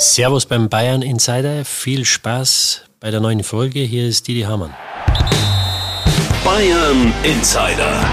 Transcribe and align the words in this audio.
Servus 0.00 0.46
beim 0.46 0.68
Bayern 0.68 1.02
Insider. 1.02 1.64
Viel 1.64 2.04
Spaß 2.04 2.82
bei 3.00 3.10
der 3.10 3.18
neuen 3.18 3.42
Folge. 3.42 3.80
Hier 3.80 4.06
ist 4.06 4.28
Didi 4.28 4.42
Hamann. 4.42 4.72
Bayern 6.44 7.12
Insider. 7.24 8.08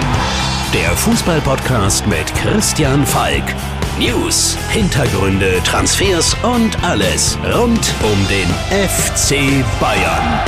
Der 0.74 0.90
Fußballpodcast 0.98 2.08
mit 2.08 2.26
Christian 2.34 3.06
Falk. 3.06 3.44
News, 4.00 4.58
Hintergründe, 4.72 5.62
Transfers 5.64 6.36
und 6.42 6.84
alles 6.84 7.38
rund 7.54 7.94
um 8.02 8.28
den 8.30 8.50
FC 8.88 9.64
Bayern. 9.80 10.40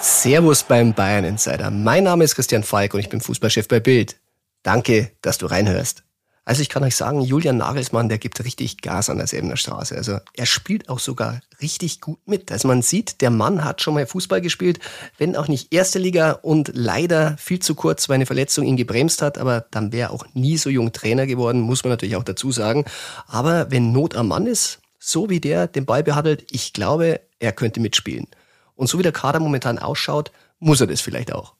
Servus 0.00 0.62
beim 0.62 0.94
Bayern 0.94 1.26
Insider. 1.26 1.70
Mein 1.70 2.04
Name 2.04 2.24
ist 2.24 2.36
Christian 2.36 2.62
Falk 2.62 2.94
und 2.94 3.00
ich 3.00 3.10
bin 3.10 3.20
Fußballchef 3.20 3.68
bei 3.68 3.80
Bild. 3.80 4.16
Danke, 4.62 5.12
dass 5.20 5.36
du 5.36 5.44
reinhörst. 5.44 6.07
Also 6.48 6.62
ich 6.62 6.70
kann 6.70 6.82
euch 6.82 6.96
sagen, 6.96 7.20
Julian 7.20 7.58
Nagelsmann, 7.58 8.08
der 8.08 8.16
gibt 8.16 8.42
richtig 8.42 8.80
Gas 8.80 9.10
an 9.10 9.18
der 9.18 9.26
Säbener 9.26 9.58
Straße. 9.58 9.94
Also 9.94 10.16
er 10.32 10.46
spielt 10.46 10.88
auch 10.88 10.98
sogar 10.98 11.42
richtig 11.60 12.00
gut 12.00 12.20
mit. 12.24 12.50
Also 12.50 12.68
man 12.68 12.80
sieht, 12.80 13.20
der 13.20 13.28
Mann 13.28 13.66
hat 13.66 13.82
schon 13.82 13.92
mal 13.92 14.06
Fußball 14.06 14.40
gespielt, 14.40 14.78
wenn 15.18 15.36
auch 15.36 15.46
nicht 15.46 15.74
erste 15.74 15.98
Liga 15.98 16.30
und 16.30 16.70
leider 16.72 17.36
viel 17.36 17.58
zu 17.58 17.74
kurz, 17.74 18.08
weil 18.08 18.14
eine 18.14 18.24
Verletzung 18.24 18.64
ihn 18.64 18.78
gebremst 18.78 19.20
hat. 19.20 19.36
Aber 19.36 19.66
dann 19.70 19.92
wäre 19.92 20.08
auch 20.08 20.24
nie 20.32 20.56
so 20.56 20.70
jung 20.70 20.90
Trainer 20.90 21.26
geworden, 21.26 21.60
muss 21.60 21.84
man 21.84 21.90
natürlich 21.90 22.16
auch 22.16 22.24
dazu 22.24 22.50
sagen. 22.50 22.86
Aber 23.26 23.70
wenn 23.70 23.92
Not 23.92 24.16
am 24.16 24.28
Mann 24.28 24.46
ist, 24.46 24.80
so 24.98 25.28
wie 25.28 25.40
der 25.40 25.66
den 25.66 25.84
Ball 25.84 26.02
behandelt, 26.02 26.46
ich 26.50 26.72
glaube, 26.72 27.20
er 27.40 27.52
könnte 27.52 27.78
mitspielen. 27.78 28.26
Und 28.74 28.86
so 28.86 28.98
wie 28.98 29.02
der 29.02 29.12
Kader 29.12 29.40
momentan 29.40 29.78
ausschaut, 29.78 30.32
muss 30.60 30.80
er 30.80 30.86
das 30.86 31.02
vielleicht 31.02 31.30
auch. 31.30 31.57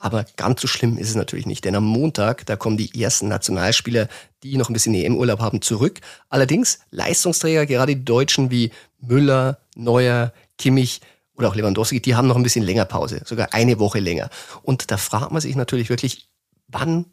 Aber 0.00 0.24
ganz 0.36 0.62
so 0.62 0.66
schlimm 0.66 0.96
ist 0.96 1.10
es 1.10 1.14
natürlich 1.14 1.44
nicht, 1.44 1.64
denn 1.64 1.76
am 1.76 1.84
Montag, 1.84 2.46
da 2.46 2.56
kommen 2.56 2.78
die 2.78 3.00
ersten 3.00 3.28
Nationalspieler, 3.28 4.08
die 4.42 4.56
noch 4.56 4.70
ein 4.70 4.72
bisschen 4.72 4.94
EM-Urlaub 4.94 5.40
haben, 5.40 5.60
zurück. 5.60 6.00
Allerdings 6.30 6.80
Leistungsträger, 6.90 7.66
gerade 7.66 7.94
die 7.94 8.04
Deutschen 8.04 8.50
wie 8.50 8.72
Müller, 8.98 9.58
Neuer, 9.76 10.32
Kimmich 10.56 11.02
oder 11.34 11.48
auch 11.48 11.54
Lewandowski, 11.54 12.00
die 12.00 12.16
haben 12.16 12.28
noch 12.28 12.36
ein 12.36 12.42
bisschen 12.42 12.64
länger 12.64 12.86
Pause, 12.86 13.20
sogar 13.26 13.52
eine 13.52 13.78
Woche 13.78 14.00
länger. 14.00 14.30
Und 14.62 14.90
da 14.90 14.96
fragt 14.96 15.32
man 15.32 15.42
sich 15.42 15.54
natürlich 15.54 15.90
wirklich, 15.90 16.30
wann 16.66 17.04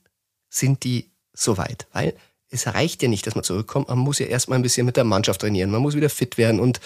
sind 0.49 0.85
die 0.85 1.11
so 1.33 1.57
weit? 1.57 1.87
Weil 1.91 2.13
es 2.49 2.67
reicht 2.67 3.03
ja 3.03 3.09
nicht, 3.09 3.27
dass 3.27 3.35
man 3.35 3.43
zurückkommt. 3.43 3.89
Man 3.89 3.99
muss 3.99 4.19
ja 4.19 4.27
erstmal 4.27 4.57
ein 4.57 4.63
bisschen 4.63 4.85
mit 4.85 4.95
der 4.95 5.03
Mannschaft 5.03 5.41
trainieren. 5.41 5.71
Man 5.71 5.81
muss 5.81 5.97
wieder 5.97 6.09
fit 6.09 6.37
werden. 6.37 6.61
Und 6.61 6.79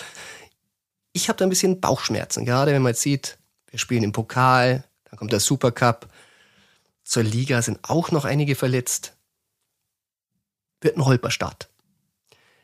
ich 1.13 1.29
habe 1.29 1.38
da 1.38 1.45
ein 1.45 1.49
bisschen 1.49 1.79
Bauchschmerzen, 1.79 2.44
gerade 2.44 2.72
wenn 2.72 2.81
man 2.81 2.94
jetzt 2.94 3.02
sieht, 3.02 3.38
wir 3.69 3.77
spielen 3.77 4.03
im 4.03 4.11
Pokal, 4.11 4.83
dann 5.11 5.19
kommt 5.19 5.31
der 5.31 5.39
Supercup. 5.39 6.07
Zur 7.03 7.23
Liga 7.23 7.61
sind 7.61 7.79
auch 7.83 8.11
noch 8.11 8.25
einige 8.25 8.55
verletzt. 8.55 9.13
Wird 10.79 10.97
ein 10.97 11.05
Holperstart. 11.05 11.69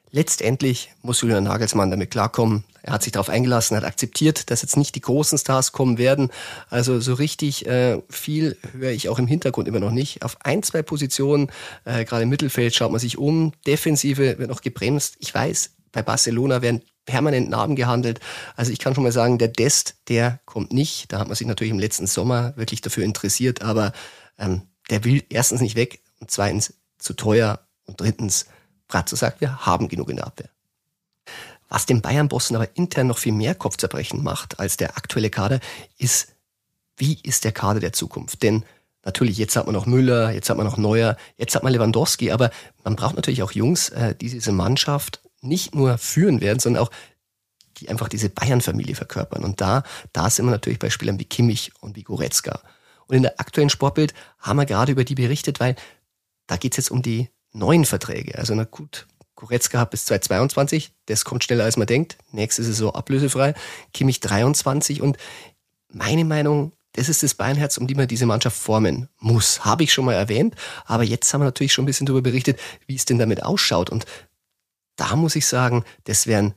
Letztendlich 0.09 0.93
muss 1.01 1.21
Julian 1.21 1.43
Nagelsmann 1.43 1.91
damit 1.91 2.11
klarkommen. 2.11 2.63
Er 2.81 2.93
hat 2.93 3.03
sich 3.03 3.11
darauf 3.11 3.27
eingelassen, 3.27 3.75
hat 3.75 3.83
akzeptiert, 3.83 4.49
dass 4.49 4.61
jetzt 4.61 4.77
nicht 4.77 4.95
die 4.95 5.01
großen 5.01 5.37
Stars 5.37 5.73
kommen 5.73 5.97
werden. 5.97 6.31
Also 6.69 7.01
so 7.01 7.13
richtig 7.13 7.65
äh, 7.67 8.01
viel 8.09 8.57
höre 8.71 8.91
ich 8.91 9.09
auch 9.09 9.19
im 9.19 9.27
Hintergrund 9.27 9.67
immer 9.67 9.81
noch 9.81 9.91
nicht. 9.91 10.23
Auf 10.23 10.37
ein, 10.45 10.63
zwei 10.63 10.81
Positionen, 10.81 11.51
äh, 11.83 12.05
gerade 12.05 12.23
im 12.23 12.29
Mittelfeld, 12.29 12.73
schaut 12.73 12.91
man 12.91 13.01
sich 13.01 13.17
um. 13.17 13.51
Defensive 13.65 14.39
wird 14.39 14.49
noch 14.49 14.61
gebremst. 14.61 15.17
Ich 15.19 15.33
weiß, 15.33 15.71
bei 15.91 16.01
Barcelona 16.01 16.61
werden 16.61 16.81
permanent 17.07 17.49
Namen 17.49 17.75
gehandelt. 17.75 18.19
Also 18.55 18.71
ich 18.71 18.77
kann 18.77 18.93
schon 18.93 19.03
mal 19.03 19.11
sagen, 19.11 19.39
der 19.39 19.47
Dest, 19.47 19.95
der 20.09 20.39
kommt 20.45 20.71
nicht. 20.71 21.11
Da 21.11 21.17
hat 21.17 21.27
man 21.27 21.35
sich 21.35 21.47
natürlich 21.47 21.71
im 21.71 21.79
letzten 21.79 22.05
Sommer 22.05 22.55
wirklich 22.55 22.81
dafür 22.81 23.03
interessiert, 23.03 23.63
aber 23.63 23.93
ähm, 24.37 24.61
der 24.91 25.03
will 25.03 25.23
erstens 25.29 25.61
nicht 25.61 25.75
weg 25.75 26.01
und 26.19 26.29
zweitens 26.29 26.75
zu 26.99 27.13
teuer 27.13 27.61
und 27.85 27.99
drittens, 27.99 28.45
Bratzo 28.87 29.15
sagt, 29.15 29.41
wir 29.41 29.65
haben 29.65 29.87
genug 29.87 30.09
in 30.09 30.17
der 30.17 30.27
Abwehr. 30.27 30.49
Was 31.69 31.85
den 31.85 32.01
Bayern-Bossen 32.01 32.55
aber 32.55 32.77
intern 32.77 33.07
noch 33.07 33.17
viel 33.17 33.33
mehr 33.33 33.55
Kopfzerbrechen 33.55 34.23
macht 34.23 34.59
als 34.59 34.77
der 34.77 34.95
aktuelle 34.97 35.29
Kader, 35.29 35.59
ist, 35.97 36.29
wie 36.95 37.19
ist 37.23 37.43
der 37.43 37.51
Kader 37.51 37.79
der 37.79 37.93
Zukunft? 37.93 38.43
Denn 38.43 38.63
natürlich, 39.03 39.37
jetzt 39.37 39.55
hat 39.55 39.65
man 39.65 39.75
noch 39.75 39.85
Müller, 39.85 40.31
jetzt 40.31 40.49
hat 40.49 40.57
man 40.57 40.65
noch 40.65 40.77
Neuer, 40.77 41.17
jetzt 41.37 41.55
hat 41.55 41.63
man 41.63 41.73
Lewandowski, 41.73 42.31
aber 42.31 42.51
man 42.83 42.95
braucht 42.95 43.15
natürlich 43.15 43.43
auch 43.43 43.51
Jungs, 43.51 43.89
äh, 43.89 44.15
die 44.15 44.29
diese 44.29 44.53
Mannschaft 44.53 45.21
nicht 45.41 45.75
nur 45.75 45.97
führen 45.97 46.41
werden, 46.41 46.59
sondern 46.59 46.83
auch 46.83 46.91
die 47.77 47.89
einfach 47.89 48.09
diese 48.09 48.29
Bayern-Familie 48.29 48.95
verkörpern. 48.95 49.43
Und 49.43 49.61
da, 49.61 49.83
da 50.13 50.29
sind 50.29 50.45
wir 50.45 50.51
natürlich 50.51 50.79
bei 50.79 50.89
Spielern 50.89 51.19
wie 51.19 51.25
Kimmich 51.25 51.71
und 51.79 51.95
wie 51.95 52.03
Goretzka. 52.03 52.61
Und 53.07 53.15
in 53.15 53.23
der 53.23 53.39
aktuellen 53.39 53.69
Sportbild 53.69 54.13
haben 54.39 54.57
wir 54.57 54.65
gerade 54.65 54.91
über 54.91 55.03
die 55.03 55.15
berichtet, 55.15 55.59
weil 55.59 55.75
da 56.47 56.57
geht 56.57 56.73
es 56.73 56.77
jetzt 56.77 56.91
um 56.91 57.01
die 57.01 57.29
neuen 57.53 57.85
Verträge. 57.85 58.37
Also 58.37 58.55
na 58.55 58.63
gut, 58.63 59.07
Goretzka 59.35 59.79
hat 59.79 59.91
bis 59.91 60.05
2022, 60.05 60.93
das 61.05 61.23
kommt 61.23 61.43
schneller 61.43 61.63
als 61.63 61.77
man 61.77 61.87
denkt. 61.87 62.17
Nächstes 62.31 62.67
ist 62.67 62.77
so 62.77 62.93
ablösefrei. 62.93 63.53
Kimmich 63.93 64.19
23 64.19 65.01
und 65.01 65.17
meine 65.89 66.25
Meinung, 66.25 66.73
das 66.93 67.09
ist 67.09 67.21
das 67.21 67.35
Beinherz, 67.35 67.77
um 67.77 67.85
die 67.85 67.95
man 67.95 68.07
diese 68.07 68.25
Mannschaft 68.25 68.57
formen 68.57 69.07
muss. 69.19 69.63
Habe 69.63 69.83
ich 69.83 69.93
schon 69.93 70.05
mal 70.05 70.15
erwähnt, 70.15 70.55
aber 70.85 71.03
jetzt 71.03 71.31
haben 71.31 71.41
wir 71.41 71.45
natürlich 71.45 71.71
schon 71.71 71.83
ein 71.83 71.85
bisschen 71.85 72.07
darüber 72.07 72.23
berichtet, 72.23 72.59
wie 72.87 72.95
es 72.95 73.05
denn 73.05 73.19
damit 73.19 73.43
ausschaut. 73.43 73.91
Und 73.91 74.05
da 74.97 75.15
muss 75.15 75.35
ich 75.35 75.45
sagen, 75.45 75.85
das 76.03 76.27
wären 76.27 76.53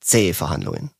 zähe 0.00 0.32
Verhandlungen. 0.32 0.90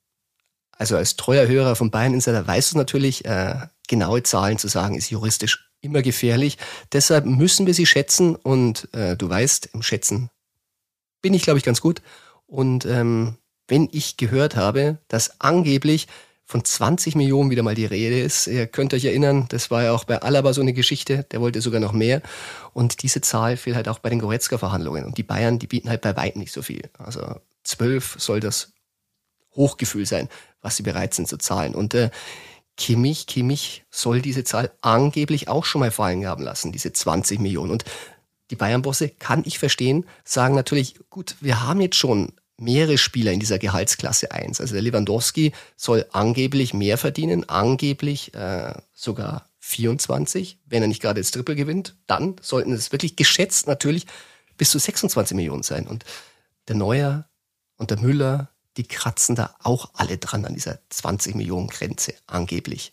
Also 0.73 0.97
als 0.97 1.17
treuer 1.17 1.47
Hörer 1.47 1.77
von 1.77 1.91
Bayern 1.91 2.15
Insider 2.15 2.47
weißt 2.47 2.73
du 2.73 2.79
natürlich, 2.79 3.25
äh, 3.25 3.55
genaue 3.89 4.23
Zahlen 4.23 4.59
zu 4.59 4.69
sagen, 4.69 4.95
ist 4.95 5.11
juristisch 5.11 5.71
immer 5.81 6.03
gefährlich. 6.03 6.59
Deshalb 6.93 7.25
müssen 7.25 7.67
wir 7.67 7.75
sie 7.75 7.87
schätzen 7.87 8.37
und 8.37 8.93
äh, 8.95 9.17
du 9.17 9.29
weißt, 9.29 9.71
im 9.75 9.83
Schätzen 9.83 10.31
bin 11.21 11.35
ich, 11.35 11.43
glaube 11.43 11.59
ich, 11.59 11.65
ganz 11.65 11.81
gut. 11.81 12.03
Und 12.47 12.85
ähm, 12.85 13.37
wenn 13.69 13.89
ich 13.93 14.17
gehört 14.17 14.57
habe, 14.57 14.99
dass 15.09 15.41
angeblich 15.41 16.09
von 16.53 16.67
20 16.67 17.15
Millionen 17.15 17.49
wieder 17.49 17.63
mal 17.63 17.75
die 17.75 17.87
Rede 17.87 18.21
ist. 18.21 18.47
Ihr 18.47 18.67
könnt 18.67 18.93
euch 18.93 19.07
erinnern, 19.07 19.47
das 19.49 19.71
war 19.71 19.85
ja 19.85 19.93
auch 19.93 20.05
bei 20.05 20.21
Alaba 20.21 20.53
so 20.53 20.61
eine 20.61 20.75
Geschichte, 20.75 21.25
der 21.33 21.41
wollte 21.41 21.63
sogar 21.63 21.81
noch 21.81 21.93
mehr. 21.93 22.21
Und 22.75 23.03
diese 23.03 23.23
Zahl 23.23 23.57
fehlt 23.57 23.75
halt 23.75 23.89
auch 23.89 24.01
bei 24.01 24.11
den 24.11 24.19
Goretzka-Verhandlungen. 24.19 25.07
Und 25.07 25.17
die 25.17 25.23
Bayern, 25.23 25.59
die 25.59 25.67
bieten 25.67 25.89
halt 25.89 26.03
bei 26.03 26.15
weitem 26.15 26.43
nicht 26.43 26.53
so 26.53 26.61
viel. 26.61 26.83
Also 26.99 27.23
12 27.65 28.17
soll 28.19 28.41
das 28.41 28.75
Hochgefühl 29.57 30.05
sein, 30.05 30.29
was 30.61 30.77
sie 30.77 30.83
bereit 30.83 31.15
sind 31.15 31.27
zu 31.27 31.39
zahlen. 31.39 31.75
Und 31.75 31.95
äh, 31.95 32.11
Kimmich, 32.77 33.27
Kimmich 33.27 33.85
soll 33.91 34.21
diese 34.21 34.45
Zahl 34.45 34.73
angeblich 34.83 35.49
auch 35.49 35.65
schon 35.65 35.81
mal 35.81 35.91
fallen 35.91 36.27
haben 36.27 36.45
lassen, 36.45 36.71
diese 36.71 36.93
20 36.93 37.41
Millionen. 37.41 37.71
Und 37.71 37.85
die 38.51 38.57
Bayern-Bosse, 38.57 39.09
kann 39.09 39.43
ich 39.47 39.59
verstehen, 39.59 40.05
sagen 40.23 40.55
natürlich, 40.55 40.97
gut, 41.09 41.35
wir 41.41 41.63
haben 41.63 41.81
jetzt 41.81 41.97
schon 41.97 42.35
mehrere 42.63 42.99
Spieler 42.99 43.33
in 43.33 43.41
dieser 43.41 43.59
Gehaltsklasse 43.59 44.31
1. 44.31 44.61
Also 44.61 44.75
der 44.75 44.83
Lewandowski 44.83 45.53
soll 45.77 46.07
angeblich 46.13 46.75
mehr 46.75 46.99
verdienen, 46.99 47.49
angeblich 47.49 48.35
äh, 48.35 48.75
sogar 48.95 49.49
24, 49.59 50.59
wenn 50.67 50.83
er 50.83 50.89
nicht 50.89 51.03
gerade 51.03 51.21
das 51.21 51.31
Triple 51.31 51.57
gewinnt. 51.57 51.97
Dann 52.07 52.37
sollten 52.41 52.73
es 52.73 52.93
wirklich 52.93 53.17
geschätzt 53.17 53.67
natürlich 53.67 54.07
bis 54.57 54.71
zu 54.71 54.79
26 54.79 55.37
Millionen 55.37 55.63
sein. 55.63 55.87
Und 55.87 56.05
der 56.69 56.77
Neuer 56.77 57.29
und 57.77 57.91
der 57.91 57.99
Müller, 57.99 58.49
die 58.77 58.85
kratzen 58.85 59.35
da 59.35 59.55
auch 59.63 59.91
alle 59.95 60.19
dran 60.19 60.45
an 60.45 60.55
dieser 60.55 60.79
20 60.91 61.35
Millionen 61.35 61.69
Grenze, 61.69 62.15
angeblich. 62.27 62.93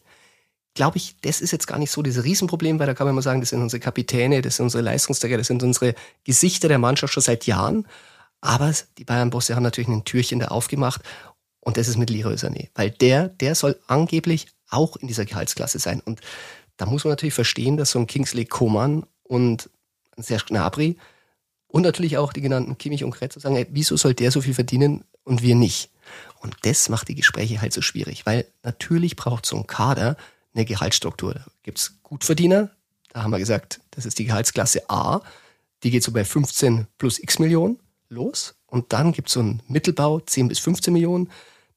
Glaube 0.73 0.97
ich, 0.97 1.15
das 1.21 1.41
ist 1.41 1.51
jetzt 1.51 1.67
gar 1.67 1.79
nicht 1.79 1.91
so 1.91 2.01
das 2.01 2.23
Riesenproblem, 2.23 2.79
weil 2.79 2.87
da 2.87 2.93
kann 2.93 3.07
man 3.07 3.15
mal 3.15 3.21
sagen, 3.21 3.41
das 3.41 3.49
sind 3.49 3.61
unsere 3.61 3.79
Kapitäne, 3.79 4.41
das 4.41 4.57
sind 4.57 4.65
unsere 4.65 4.83
Leistungsträger, 4.83 5.37
das 5.37 5.47
sind 5.47 5.63
unsere 5.63 5.95
Gesichter 6.23 6.67
der 6.67 6.79
Mannschaft 6.79 7.13
schon 7.13 7.23
seit 7.23 7.45
Jahren. 7.45 7.87
Aber 8.41 8.73
die 8.97 9.03
Bayern-Bosse 9.03 9.55
haben 9.55 9.63
natürlich 9.63 9.89
ein 9.89 10.05
Türchen 10.05 10.39
da 10.39 10.47
aufgemacht 10.47 11.01
und 11.59 11.77
das 11.77 11.87
ist 11.87 11.97
mit 11.97 12.09
Leroy 12.09 12.35
Sané. 12.35 12.69
Weil 12.75 12.91
der, 12.91 13.27
der 13.27 13.55
soll 13.55 13.79
angeblich 13.87 14.47
auch 14.69 14.95
in 14.95 15.07
dieser 15.07 15.25
Gehaltsklasse 15.25 15.79
sein. 15.79 15.99
Und 15.99 16.21
da 16.77 16.85
muss 16.85 17.03
man 17.03 17.11
natürlich 17.11 17.33
verstehen, 17.33 17.77
dass 17.77 17.91
so 17.91 17.99
ein 17.99 18.07
Kingsley 18.07 18.45
Coman 18.45 19.05
und 19.23 19.69
ein 20.17 20.23
Serge 20.23 20.45
Gnabry 20.47 20.97
und 21.67 21.83
natürlich 21.83 22.17
auch 22.17 22.33
die 22.33 22.41
genannten 22.41 22.77
Kimmich 22.77 23.03
und 23.03 23.11
Kretzer 23.11 23.39
sagen, 23.39 23.55
ey, 23.55 23.67
wieso 23.69 23.97
soll 23.97 24.13
der 24.13 24.31
so 24.31 24.41
viel 24.41 24.53
verdienen 24.53 25.03
und 25.23 25.41
wir 25.41 25.55
nicht? 25.55 25.91
Und 26.39 26.55
das 26.63 26.89
macht 26.89 27.07
die 27.07 27.15
Gespräche 27.15 27.61
halt 27.61 27.73
so 27.73 27.81
schwierig, 27.81 28.25
weil 28.25 28.45
natürlich 28.63 29.15
braucht 29.15 29.45
so 29.45 29.57
ein 29.57 29.67
Kader 29.67 30.17
eine 30.53 30.65
Gehaltsstruktur. 30.65 31.35
Da 31.35 31.45
gibt's 31.63 31.99
Gutverdiener, 32.01 32.71
da 33.09 33.23
haben 33.23 33.31
wir 33.31 33.39
gesagt, 33.39 33.81
das 33.91 34.05
ist 34.05 34.17
die 34.17 34.25
Gehaltsklasse 34.25 34.89
A, 34.89 35.21
die 35.83 35.91
geht 35.91 36.03
so 36.03 36.11
bei 36.11 36.25
15 36.25 36.87
plus 36.97 37.19
x 37.19 37.39
Millionen 37.39 37.79
los. 38.09 38.55
Und 38.67 38.93
dann 38.93 39.11
gibt 39.11 39.29
es 39.29 39.33
so 39.35 39.39
einen 39.39 39.61
Mittelbau, 39.67 40.19
10 40.19 40.47
bis 40.47 40.59
15 40.59 40.93
Millionen. 40.93 41.29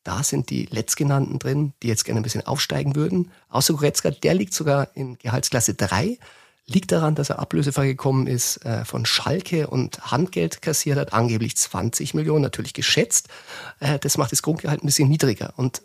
Da 0.05 0.23
sind 0.23 0.51
die 0.51 0.67
letztgenannten 0.67 1.39
drin, 1.39 1.75
die 1.83 1.89
jetzt 1.89 2.05
gerne 2.05 2.21
ein 2.21 2.25
bisschen 2.25 2.47
aufsteigen 2.47 2.97
würden. 2.97 3.31
Außer 3.49 3.75
Goretzka, 3.75 4.11
der 4.11 4.35
liegt 4.35 4.53
sogar 4.53 4.89
in 4.97 5.17
Gehaltsklasse 5.19 5.75
3. 5.75 6.19
Liegt 6.67 6.93
daran, 6.93 7.15
dass 7.15 7.31
er 7.31 7.39
ablösefrei 7.39 7.87
gekommen 7.87 8.27
ist 8.27 8.65
äh, 8.65 8.85
von 8.85 9.05
Schalke 9.05 9.67
und 9.67 10.11
Handgeld 10.11 10.63
kassiert 10.63 10.99
hat, 10.99 11.13
angeblich 11.13 11.57
20 11.57 12.15
Millionen, 12.15 12.43
natürlich 12.43 12.73
geschätzt. 12.73 13.29
Äh, 13.81 13.99
das 13.99 14.17
macht 14.17 14.33
das 14.33 14.43
Grundgehalt 14.43 14.83
ein 14.83 14.87
bisschen 14.87 15.09
niedriger. 15.09 15.55
Und 15.57 15.83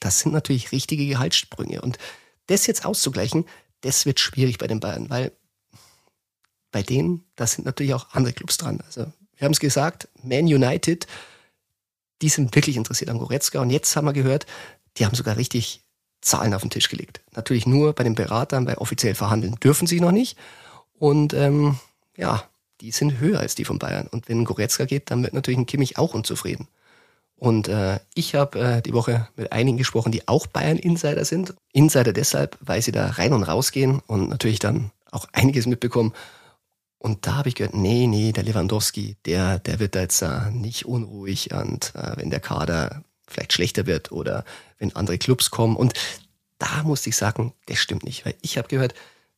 das 0.00 0.20
sind 0.20 0.32
natürlich 0.32 0.72
richtige 0.72 1.06
Gehaltssprünge. 1.06 1.80
Und 1.80 1.98
das 2.46 2.66
jetzt 2.66 2.84
auszugleichen, 2.84 3.46
das 3.82 4.06
wird 4.06 4.20
schwierig 4.20 4.58
bei 4.58 4.66
den 4.66 4.80
Bayern, 4.80 5.08
weil 5.10 5.32
bei 6.70 6.82
denen, 6.82 7.24
da 7.36 7.46
sind 7.46 7.64
natürlich 7.64 7.94
auch 7.94 8.10
andere 8.12 8.32
Clubs 8.32 8.56
dran. 8.56 8.80
Also 8.84 9.12
wir 9.36 9.44
haben 9.44 9.52
es 9.52 9.60
gesagt, 9.60 10.08
Man 10.22 10.44
United, 10.44 11.06
die 12.22 12.28
sind 12.28 12.54
wirklich 12.54 12.76
interessiert 12.76 13.10
an 13.10 13.18
Goretzka. 13.18 13.60
Und 13.60 13.70
jetzt 13.70 13.94
haben 13.96 14.06
wir 14.06 14.12
gehört, 14.12 14.46
die 14.96 15.04
haben 15.04 15.14
sogar 15.14 15.36
richtig 15.36 15.82
Zahlen 16.20 16.54
auf 16.54 16.62
den 16.62 16.70
Tisch 16.70 16.88
gelegt. 16.88 17.20
Natürlich 17.34 17.66
nur 17.66 17.92
bei 17.92 18.04
den 18.04 18.14
Beratern, 18.14 18.64
bei 18.64 18.78
offiziell 18.78 19.14
verhandeln 19.14 19.56
dürfen 19.56 19.86
sie 19.86 20.00
noch 20.00 20.12
nicht. 20.12 20.38
Und 20.98 21.34
ähm, 21.34 21.78
ja, 22.16 22.44
die 22.80 22.90
sind 22.90 23.18
höher 23.18 23.40
als 23.40 23.54
die 23.54 23.64
von 23.64 23.78
Bayern. 23.78 24.06
Und 24.06 24.28
wenn 24.28 24.44
Goretzka 24.44 24.84
geht, 24.84 25.10
dann 25.10 25.22
wird 25.22 25.34
natürlich 25.34 25.58
ein 25.58 25.66
Kimmich 25.66 25.98
auch 25.98 26.14
unzufrieden. 26.14 26.68
Und 27.36 27.68
äh, 27.68 27.98
ich 28.14 28.34
habe 28.34 28.58
äh, 28.58 28.82
die 28.82 28.94
Woche 28.94 29.28
mit 29.36 29.52
einigen 29.52 29.76
gesprochen, 29.76 30.12
die 30.12 30.26
auch 30.28 30.46
Bayern-Insider 30.46 31.24
sind. 31.24 31.54
Insider 31.72 32.12
deshalb, 32.12 32.56
weil 32.60 32.80
sie 32.80 32.92
da 32.92 33.06
rein 33.08 33.32
und 33.32 33.42
rausgehen 33.42 34.00
und 34.06 34.30
natürlich 34.30 34.60
dann 34.60 34.92
auch 35.10 35.26
einiges 35.32 35.66
mitbekommen. 35.66 36.12
Und 37.04 37.26
da 37.26 37.34
habe 37.34 37.50
ich 37.50 37.54
gehört, 37.54 37.74
nee, 37.74 38.06
nee, 38.06 38.32
der 38.32 38.44
Lewandowski, 38.44 39.18
der, 39.26 39.58
der 39.58 39.78
wird 39.78 39.94
da 39.94 40.00
jetzt 40.00 40.22
äh, 40.22 40.50
nicht 40.50 40.86
unruhig 40.86 41.52
und 41.52 41.94
äh, 41.94 42.16
wenn 42.16 42.30
der 42.30 42.40
Kader 42.40 43.04
vielleicht 43.28 43.52
schlechter 43.52 43.84
wird 43.84 44.10
oder 44.10 44.46
wenn 44.78 44.96
andere 44.96 45.18
Clubs 45.18 45.50
kommen. 45.50 45.76
Und 45.76 45.92
da 46.56 46.82
musste 46.82 47.10
ich 47.10 47.16
sagen, 47.16 47.52
das 47.66 47.76
stimmt 47.76 48.04
nicht, 48.04 48.24
weil 48.24 48.34
ich 48.40 48.56
habe 48.56 48.68
gehört, 48.68 48.94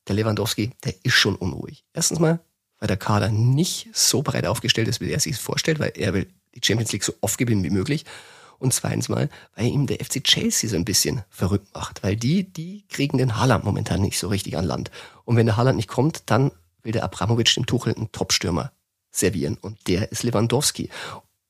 der 0.07 0.15
Lewandowski, 0.15 0.71
der 0.85 0.93
ist 1.03 1.15
schon 1.15 1.35
unruhig. 1.35 1.83
Erstens 1.91 2.19
mal, 2.19 2.39
weil 2.79 2.87
der 2.87 2.95
Kader 2.95 3.31
nicht 3.31 3.89
so 3.91 4.21
breit 4.21 4.45
aufgestellt 4.45 4.87
ist, 4.87 5.01
wie 5.01 5.11
er 5.11 5.19
sich 5.19 5.35
vorstellt, 5.35 5.79
weil 5.79 5.91
er 5.93 6.13
will 6.13 6.27
die 6.55 6.61
Champions 6.63 6.93
League 6.93 7.03
so 7.03 7.15
oft 7.19 7.37
gewinnen 7.37 7.65
wie 7.65 7.69
möglich. 7.69 8.05
Und 8.59 8.73
zweitens 8.73 9.09
mal, 9.09 9.29
weil 9.57 9.65
ihm 9.65 9.87
der 9.87 9.97
FC 9.97 10.23
Chelsea 10.23 10.69
so 10.69 10.77
ein 10.77 10.85
bisschen 10.85 11.25
verrückt 11.29 11.67
macht, 11.73 12.01
weil 12.01 12.15
die, 12.15 12.45
die 12.45 12.85
kriegen 12.87 13.17
den 13.17 13.35
Haaland 13.35 13.65
momentan 13.65 13.99
nicht 13.99 14.17
so 14.17 14.29
richtig 14.29 14.55
an 14.55 14.63
Land. 14.63 14.89
Und 15.25 15.35
wenn 15.35 15.47
der 15.47 15.57
Haaland 15.57 15.75
nicht 15.75 15.89
kommt, 15.89 16.23
dann 16.27 16.51
will 16.87 16.93
der 16.93 17.03
Abramovic 17.03 17.53
dem 17.53 17.65
Tuchel 17.65 17.93
einen 17.93 18.11
Topstürmer 18.11 18.71
servieren. 19.11 19.57
Und 19.61 19.87
der 19.87 20.11
ist 20.11 20.23
Lewandowski. 20.23 20.89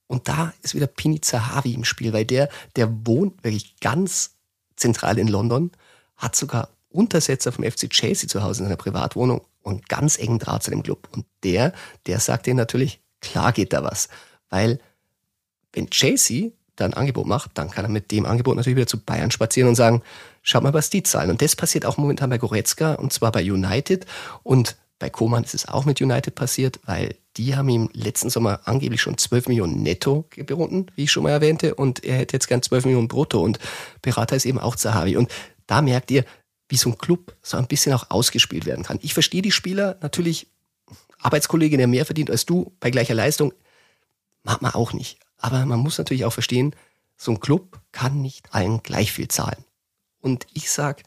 Und 0.08 0.28
da 0.28 0.54
ist 0.64 0.74
wieder 0.74 0.88
Pini 0.88 1.22
Zahavi 1.22 1.74
im 1.74 1.86
Spiel, 1.86 2.12
weil 2.12 2.26
der, 2.26 2.50
der 2.76 3.06
wohnt 3.06 3.44
wirklich 3.44 3.80
ganz 3.80 4.32
zentral 4.76 5.18
in 5.18 5.28
London, 5.28 5.72
hat 6.16 6.36
sogar 6.36 6.70
Untersetzer 6.90 7.52
vom 7.52 7.66
FC 7.66 7.90
Chelsea 7.90 8.28
zu 8.28 8.42
Hause 8.42 8.62
in 8.62 8.66
seiner 8.66 8.78
Privatwohnung 8.78 9.42
und 9.62 9.90
ganz 9.90 10.18
engen 10.18 10.40
Draht 10.40 10.64
zu 10.64 10.72
dem 10.72 10.82
Club. 10.82 11.10
Und 11.12 11.26
der, 11.44 11.74
der 12.08 12.20
sagt 12.20 12.48
ihnen 12.48 12.58
natürlich, 12.58 13.02
klar 13.22 13.52
geht 13.52 13.74
da 13.74 13.84
was. 13.84 14.08
Weil 14.50 14.80
wenn 15.74 15.90
Chelsea 15.90 16.52
da 16.78 16.86
ein 16.86 16.94
Angebot 16.94 17.28
macht, 17.28 17.52
dann 17.56 17.70
kann 17.70 17.86
er 17.86 17.90
mit 17.90 18.12
dem 18.12 18.26
Angebot 18.26 18.56
natürlich 18.56 18.78
wieder 18.78 18.88
zu 18.88 19.00
Bayern 19.00 19.32
spazieren 19.32 19.70
und 19.70 19.76
sagen, 19.76 20.02
schaut 20.42 20.64
mal, 20.64 20.74
was 20.74 20.90
die 20.90 21.04
zahlen. 21.04 21.32
Und 21.32 21.42
das 21.42 21.56
passiert 21.56 21.86
auch 21.86 21.98
momentan 21.98 22.30
bei 22.30 22.38
Goretzka 22.38 22.94
und 22.94 23.12
zwar 23.12 23.32
bei 23.32 23.42
United. 23.44 24.06
Und 24.44 24.78
bei 25.00 25.10
Koman 25.10 25.44
ist 25.44 25.54
es 25.54 25.68
auch 25.68 25.86
mit 25.86 26.02
United 26.02 26.36
passiert, 26.36 26.80
weil 26.86 27.16
die 27.38 27.56
haben 27.56 27.70
ihm 27.70 27.90
letzten 27.94 28.30
Sommer 28.30 28.62
angeblich 28.66 29.02
schon 29.02 29.18
12 29.18 29.48
Millionen 29.48 29.84
netto 29.84 30.26
geboten, 30.30 30.88
wie 30.96 31.04
ich 31.04 31.12
schon 31.12 31.24
mal 31.24 31.30
erwähnte, 31.30 31.76
und 31.76 32.04
er 32.04 32.18
hätte 32.18 32.36
jetzt 32.36 32.48
gern 32.48 32.64
12 32.64 32.86
Millionen 32.86 33.08
brutto 33.08 33.42
und 33.42 33.60
Berater 34.02 34.36
ist 34.36 34.46
eben 34.46 34.60
auch 34.60 34.76
Zahavi. 34.76 35.18
Und 35.18 35.32
da 35.68 35.82
merkt 35.82 36.10
ihr, 36.10 36.26
wie 36.70 36.78
so 36.78 36.90
ein 36.90 36.98
Club 36.98 37.36
so 37.42 37.58
ein 37.58 37.68
bisschen 37.68 37.94
auch 37.94 38.10
ausgespielt 38.10 38.66
werden 38.66 38.84
kann. 38.84 39.00
Ich 39.02 39.14
verstehe 39.14 39.42
die 39.42 39.52
Spieler 39.52 39.98
natürlich, 40.02 40.48
Arbeitskollege, 41.20 41.78
der 41.78 41.88
mehr 41.88 42.06
verdient 42.06 42.30
als 42.30 42.46
du 42.46 42.76
bei 42.80 42.92
gleicher 42.92 43.14
Leistung, 43.16 43.54
mag 44.44 44.62
man 44.62 44.74
auch 44.74 44.94
nicht. 44.94 45.20
Aber 45.38 45.66
man 45.66 45.80
muss 45.80 45.98
natürlich 45.98 46.26
auch 46.26 46.34
verstehen, 46.34 46.76
so 47.16 47.32
ein 47.32 47.40
Club 47.40 47.80
kann 47.92 48.22
nicht 48.22 48.54
allen 48.54 48.84
gleich 48.84 49.12
viel 49.12 49.28
zahlen. 49.28 49.64
Und 50.22 50.48
ich 50.54 50.72
sag, 50.72 51.04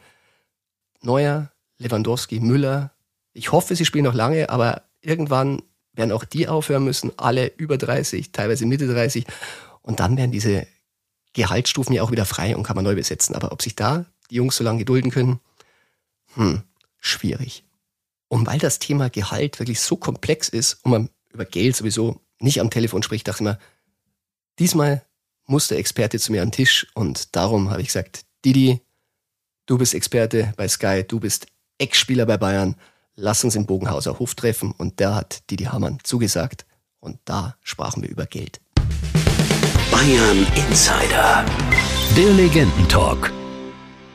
Neuer, 1.02 1.50
Lewandowski, 1.78 2.40
Müller, 2.40 2.92
ich 3.32 3.52
hoffe, 3.52 3.76
sie 3.76 3.84
spielen 3.84 4.04
noch 4.04 4.14
lange, 4.14 4.50
aber 4.50 4.82
irgendwann 5.00 5.62
werden 5.92 6.12
auch 6.12 6.24
die 6.24 6.48
aufhören 6.48 6.84
müssen, 6.84 7.12
alle 7.16 7.48
über 7.56 7.78
30, 7.78 8.32
teilweise 8.32 8.66
Mitte 8.66 8.86
30. 8.86 9.24
Und 9.82 10.00
dann 10.00 10.16
werden 10.16 10.32
diese 10.32 10.66
Gehaltsstufen 11.32 11.94
ja 11.94 12.02
auch 12.02 12.10
wieder 12.10 12.24
frei 12.24 12.56
und 12.56 12.62
kann 12.62 12.76
man 12.76 12.84
neu 12.84 12.94
besetzen. 12.94 13.34
Aber 13.34 13.52
ob 13.52 13.62
sich 13.62 13.76
da 13.76 14.06
die 14.30 14.36
Jungs 14.36 14.56
so 14.56 14.64
lange 14.64 14.80
gedulden 14.80 15.10
können, 15.10 15.40
hm, 16.34 16.62
schwierig. 16.98 17.64
Und 18.28 18.46
weil 18.46 18.58
das 18.58 18.78
Thema 18.78 19.10
Gehalt 19.10 19.58
wirklich 19.58 19.80
so 19.80 19.96
komplex 19.96 20.48
ist 20.48 20.84
und 20.84 20.90
man 20.90 21.10
über 21.32 21.44
Geld 21.44 21.76
sowieso 21.76 22.20
nicht 22.38 22.60
am 22.60 22.70
Telefon 22.70 23.02
spricht, 23.02 23.26
dachte 23.28 23.42
ich 23.42 23.48
mir, 23.48 23.58
diesmal 24.58 25.04
muss 25.46 25.68
der 25.68 25.78
Experte 25.78 26.18
zu 26.18 26.30
mir 26.32 26.42
an 26.42 26.48
den 26.48 26.52
Tisch 26.52 26.86
und 26.94 27.34
darum 27.34 27.70
habe 27.70 27.82
ich 27.82 27.88
gesagt, 27.88 28.24
Didi, 28.44 28.80
du 29.66 29.78
bist 29.78 29.94
Experte 29.94 30.52
bei 30.56 30.68
Sky, 30.68 31.04
du 31.06 31.18
bist 31.18 31.48
Ex-Spieler 31.78 32.26
bei 32.26 32.36
Bayern, 32.36 32.76
lass 33.20 33.44
uns 33.44 33.54
im 33.54 33.66
Bogenhauser 33.66 34.18
Hof 34.18 34.34
treffen. 34.34 34.72
Und 34.76 34.98
der 34.98 35.14
hat 35.14 35.50
Didi 35.50 35.64
Hamann 35.64 35.98
zugesagt. 36.02 36.64
Und 37.00 37.18
da 37.24 37.54
sprachen 37.62 38.02
wir 38.02 38.10
über 38.10 38.26
Geld. 38.26 38.60
Bayern 39.90 40.46
Insider. 40.56 41.44
Der 42.16 42.32
Legendentalk. 42.32 43.32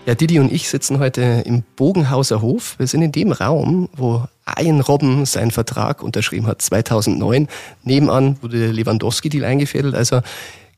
Ja, 0.05 0.13
Didi 0.13 0.39
und 0.39 0.51
ich 0.51 0.69
sitzen 0.69 0.99
heute 0.99 1.43
im 1.45 1.63
Bogenhauser 1.75 2.41
Hof. 2.41 2.77
Wir 2.77 2.87
sind 2.87 3.01
in 3.01 3.11
dem 3.11 3.31
Raum, 3.31 3.89
wo 3.95 4.25
Ian 4.59 4.81
Robben 4.81 5.25
seinen 5.25 5.49
Vertrag 5.49 6.03
unterschrieben 6.03 6.45
hat, 6.45 6.61
2009. 6.61 7.47
Nebenan 7.83 8.37
wurde 8.41 8.59
der 8.59 8.73
Lewandowski-Deal 8.73 9.43
eingefädelt. 9.43 9.95
Also 9.95 10.21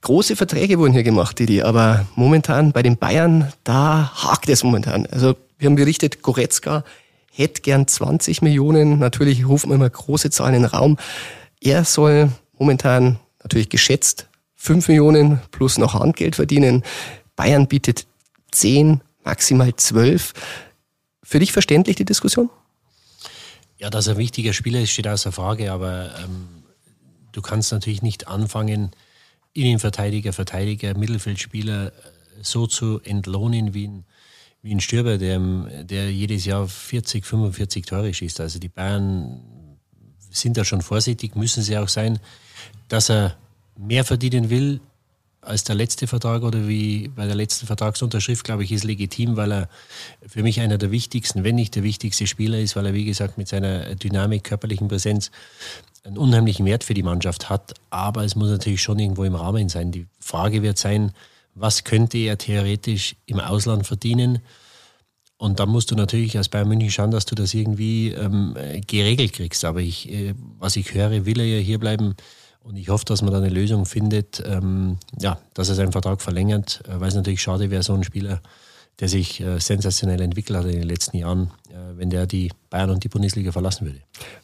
große 0.01 0.37
Verträge 0.37 0.79
wurden 0.79 0.93
hier 0.93 1.03
gemacht, 1.03 1.39
Didi. 1.39 1.61
Aber 1.61 2.05
momentan 2.15 2.71
bei 2.71 2.83
den 2.83 2.97
Bayern, 2.97 3.51
da 3.65 4.13
hakt 4.15 4.47
es 4.47 4.63
momentan. 4.63 5.05
Also 5.07 5.35
wir 5.57 5.67
haben 5.67 5.75
berichtet, 5.75 6.21
Goretzka 6.21 6.85
hätte 7.37 7.61
gern 7.61 7.87
20 7.87 8.41
Millionen. 8.41 8.99
Natürlich 8.99 9.45
rufen 9.45 9.71
immer 9.71 9.89
große 9.89 10.29
Zahlen 10.31 10.55
in 10.55 10.61
den 10.63 10.71
Raum. 10.71 10.97
Er 11.61 11.85
soll 11.85 12.31
momentan 12.57 13.19
natürlich 13.43 13.69
geschätzt 13.69 14.27
5 14.55 14.87
Millionen 14.87 15.39
plus 15.51 15.77
noch 15.77 15.93
Handgeld 15.93 16.35
verdienen. 16.35 16.83
Bayern 17.35 17.67
bietet 17.67 18.07
10, 18.51 19.01
maximal 19.23 19.75
12. 19.75 20.33
Für 21.23 21.39
dich 21.39 21.51
verständlich 21.51 21.95
die 21.95 22.05
Diskussion? 22.05 22.49
Ja, 23.77 23.89
dass 23.91 24.07
er 24.07 24.15
ein 24.15 24.17
wichtiger 24.17 24.53
Spieler 24.53 24.81
ist, 24.81 24.89
steht 24.89 25.07
außer 25.07 25.31
Frage, 25.31 25.71
aber 25.71 26.09
ähm, 26.23 26.63
du 27.31 27.41
kannst 27.41 27.71
natürlich 27.71 28.01
nicht 28.01 28.27
anfangen, 28.27 28.91
Innenverteidiger, 29.53 30.33
Verteidiger, 30.33 30.97
Mittelfeldspieler 30.97 31.87
äh, 31.87 31.91
so 32.41 32.65
zu 32.65 32.99
entlohnen 33.01 33.73
wie 33.75 33.87
ein 33.87 34.05
wie 34.67 34.75
ein 34.75 34.81
Stürber, 34.81 35.17
der, 35.17 35.39
der 35.83 36.11
jedes 36.11 36.43
Jahr 36.43 36.67
40, 36.67 37.25
45 37.25 37.85
Tore 37.85 38.13
schießt. 38.13 38.41
Also 38.41 38.59
die 38.59 38.67
Bayern 38.67 39.39
sind 40.29 40.57
da 40.57 40.65
schon 40.65 40.81
vorsichtig, 40.81 41.35
müssen 41.35 41.63
sie 41.63 41.77
auch 41.77 41.87
sein, 41.87 42.19
dass 42.89 43.09
er 43.09 43.37
mehr 43.77 44.03
verdienen 44.03 44.49
will 44.49 44.81
als 45.39 45.63
der 45.63 45.75
letzte 45.75 46.05
Vertrag 46.05 46.43
oder 46.43 46.67
wie 46.67 47.07
bei 47.07 47.25
der 47.27 47.35
letzten 47.35 47.65
Vertragsunterschrift, 47.65 48.43
glaube 48.43 48.65
ich, 48.65 48.73
ist 48.73 48.83
legitim, 48.83 49.37
weil 49.37 49.53
er 49.53 49.69
für 50.27 50.43
mich 50.43 50.59
einer 50.59 50.77
der 50.77 50.91
wichtigsten, 50.91 51.45
wenn 51.45 51.55
nicht 51.55 51.75
der 51.75 51.83
wichtigste 51.83 52.27
Spieler 52.27 52.59
ist, 52.59 52.75
weil 52.75 52.87
er, 52.87 52.93
wie 52.93 53.05
gesagt, 53.05 53.37
mit 53.37 53.47
seiner 53.47 53.95
Dynamik, 53.95 54.43
körperlichen 54.43 54.89
Präsenz 54.89 55.31
einen 56.03 56.17
unheimlichen 56.17 56.65
Wert 56.65 56.83
für 56.83 56.93
die 56.93 57.03
Mannschaft 57.03 57.49
hat. 57.49 57.73
Aber 57.89 58.25
es 58.25 58.35
muss 58.35 58.49
natürlich 58.49 58.81
schon 58.81 58.99
irgendwo 58.99 59.23
im 59.23 59.35
Rahmen 59.35 59.69
sein. 59.69 59.93
Die 59.93 60.07
Frage 60.19 60.61
wird 60.61 60.77
sein, 60.77 61.13
was 61.59 61.83
könnte 61.83 62.17
er 62.17 62.37
theoretisch 62.37 63.15
im 63.25 63.39
Ausland 63.39 63.85
verdienen. 63.87 64.39
Und 65.37 65.59
da 65.59 65.65
musst 65.65 65.91
du 65.91 65.95
natürlich 65.95 66.37
als 66.37 66.49
Bayern 66.49 66.67
München 66.67 66.89
schauen, 66.89 67.11
dass 67.11 67.25
du 67.25 67.35
das 67.35 67.53
irgendwie 67.53 68.11
ähm, 68.11 68.55
geregelt 68.87 69.33
kriegst. 69.33 69.65
Aber 69.65 69.81
ich, 69.81 70.11
äh, 70.11 70.33
was 70.59 70.75
ich 70.75 70.93
höre, 70.93 71.25
will 71.25 71.39
er 71.39 71.45
ja 71.45 71.59
hier 71.59 71.79
bleiben. 71.79 72.15
Und 72.59 72.75
ich 72.75 72.89
hoffe, 72.89 73.05
dass 73.05 73.21
man 73.21 73.31
da 73.31 73.37
eine 73.37 73.49
Lösung 73.49 73.85
findet, 73.85 74.43
ähm, 74.45 74.97
ja, 75.19 75.39
dass 75.53 75.69
er 75.69 75.75
seinen 75.75 75.91
Vertrag 75.91 76.21
verlängert, 76.21 76.81
äh, 76.87 76.99
weil 76.99 77.09
es 77.09 77.15
natürlich 77.15 77.41
schade 77.41 77.69
wäre, 77.69 77.83
so 77.83 77.93
ein 77.93 78.03
Spieler 78.03 78.41
der 78.99 79.09
sich 79.09 79.39
äh, 79.41 79.59
sensationell 79.59 80.21
entwickelt 80.21 80.57
hat 80.57 80.65
in 80.65 80.79
den 80.79 80.89
letzten 80.89 81.17
Jahren, 81.17 81.51
äh, 81.69 81.97
wenn 81.97 82.09
der 82.09 82.25
die 82.25 82.51
Bayern 82.69 82.89
und 82.89 83.03
die 83.03 83.09
Bundesliga 83.09 83.51
verlassen 83.51 83.85
würde. 83.85 83.99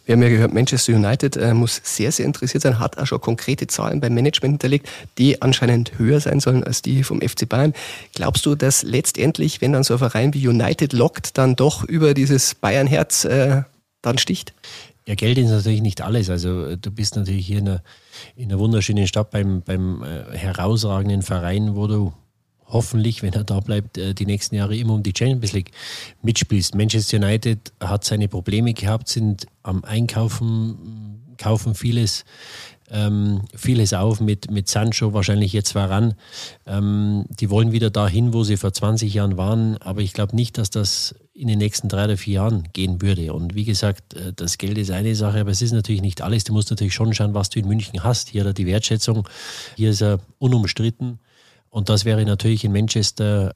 Wir 0.06 0.14
haben 0.14 0.22
ja 0.22 0.30
gehört, 0.30 0.54
Manchester 0.54 0.94
United 0.94 1.38
äh, 1.38 1.54
muss 1.54 1.82
sehr, 1.84 2.12
sehr 2.12 2.26
interessiert 2.26 2.62
sein, 2.62 2.80
hat 2.80 2.98
auch 2.98 3.08
schon 3.08 3.20
konkrete 3.20 3.66
Zahlen 3.66 4.00
beim 4.00 4.14
Management 4.14 4.54
hinterlegt, 4.54 4.88
die 5.18 5.42
anscheinend 5.42 5.98
höher 5.98 6.20
sein 6.20 6.40
sollen 6.40 6.64
als 6.64 6.84
die 6.84 7.04
vom 7.04 7.22
FC 7.22 7.50
Bayern. 7.50 7.74
Glaubst 8.14 8.46
du, 8.46 8.54
dass 8.54 8.84
letztendlich, 8.84 9.60
wenn 9.62 9.74
dann 9.74 9.84
so 9.84 9.96
ein 9.96 10.00
Verein 10.00 10.34
wie 10.34 10.48
United 10.48 10.94
lockt, 10.94 11.38
dann 11.38 11.56
doch 11.56 11.84
über 11.84 12.14
dieses 12.14 12.54
Bayern-Herz 12.54 13.26
äh, 13.26 13.64
dann 14.04 14.20
sticht? 14.20 14.54
Ja, 15.08 15.16
Geld 15.16 15.38
ist 15.38 15.50
natürlich 15.50 15.82
nicht 15.82 16.02
alles. 16.02 16.30
Also 16.30 16.66
äh, 16.66 16.78
du 16.78 16.92
bist 16.92 17.16
natürlich 17.16 17.48
hier 17.48 17.60
in 17.60 17.70
einer, 17.70 17.84
in 18.36 18.52
einer 18.52 18.60
wunderschönen 18.60 19.08
Stadt 19.08 19.32
beim, 19.32 19.62
beim 19.62 20.04
äh, 20.04 20.38
herausragenden 20.38 21.24
Verein, 21.24 21.76
wo 21.76 21.88
du 21.88 22.14
hoffentlich, 22.74 23.24
wenn 23.24 23.34
er 23.34 23.44
da 23.44 23.60
bleibt, 23.62 23.98
äh, 23.98 24.13
die 24.13 24.25
nächsten 24.25 24.56
Jahre 24.56 24.75
immer 24.75 24.96
um 24.96 25.03
die 25.03 25.13
Champions 25.18 25.53
League 25.53 25.72
mitspielst. 26.22 26.75
Manchester 26.75 27.18
United 27.18 27.72
hat 27.80 28.03
seine 28.03 28.27
Probleme 28.27 28.74
gehabt, 28.74 29.08
sind 29.08 29.46
am 29.62 29.84
Einkaufen 29.86 31.20
kaufen 31.38 31.74
vieles 31.74 32.25
ähm, 32.92 33.42
vieles 33.56 33.94
auf 33.94 34.20
mit, 34.20 34.51
mit 34.51 34.70
Sancho, 34.70 35.13
wahrscheinlich 35.13 35.51
jetzt 35.51 35.74
Varan. 35.74 36.13
Ähm, 36.65 37.25
die 37.27 37.50
wollen 37.50 37.72
wieder 37.72 37.89
dahin, 37.89 38.34
wo 38.34 38.44
sie 38.44 38.58
vor 38.58 38.72
20 38.72 39.13
Jahren 39.13 39.36
waren, 39.36 39.77
aber 39.77 40.01
ich 40.01 40.13
glaube 40.13 40.36
nicht, 40.36 40.58
dass 40.58 40.70
das 40.70 41.15
in 41.34 41.48
den 41.48 41.58
nächsten 41.58 41.89
drei 41.89 42.06
oder 42.06 42.18
vier 42.18 42.36
Jahren 42.36 42.70
gehen 42.74 43.01
würde. 43.01 43.34
Und 43.34 43.56
wie 43.56 43.65
gesagt, 43.65 44.13
äh, 44.13 44.34
das 44.34 44.58
Geld 44.58 44.77
ist 44.77 44.92
eine 44.92 45.15
Sache, 45.15 45.39
aber 45.39 45.51
es 45.51 45.62
ist 45.62 45.72
natürlich 45.72 46.01
nicht 46.01 46.22
alles. 46.22 46.44
Du 46.44 46.53
musst 46.53 46.70
natürlich 46.70 46.94
schon 46.94 47.13
schauen, 47.13 47.34
was 47.34 47.50
du 47.50 47.60
in 47.60 47.68
München 47.68 48.03
hast. 48.03 48.30
Hier 48.30 48.46
hat 48.46 48.58
die 48.58 48.68
Wertschätzung, 48.68 49.27
hier 49.75 49.89
ist 49.89 50.01
er 50.01 50.20
unumstritten. 50.38 51.20
Und 51.74 51.89
das 51.89 52.06
wäre 52.06 52.24
natürlich 52.24 52.63
in 52.63 52.72
Manchester 52.72 53.56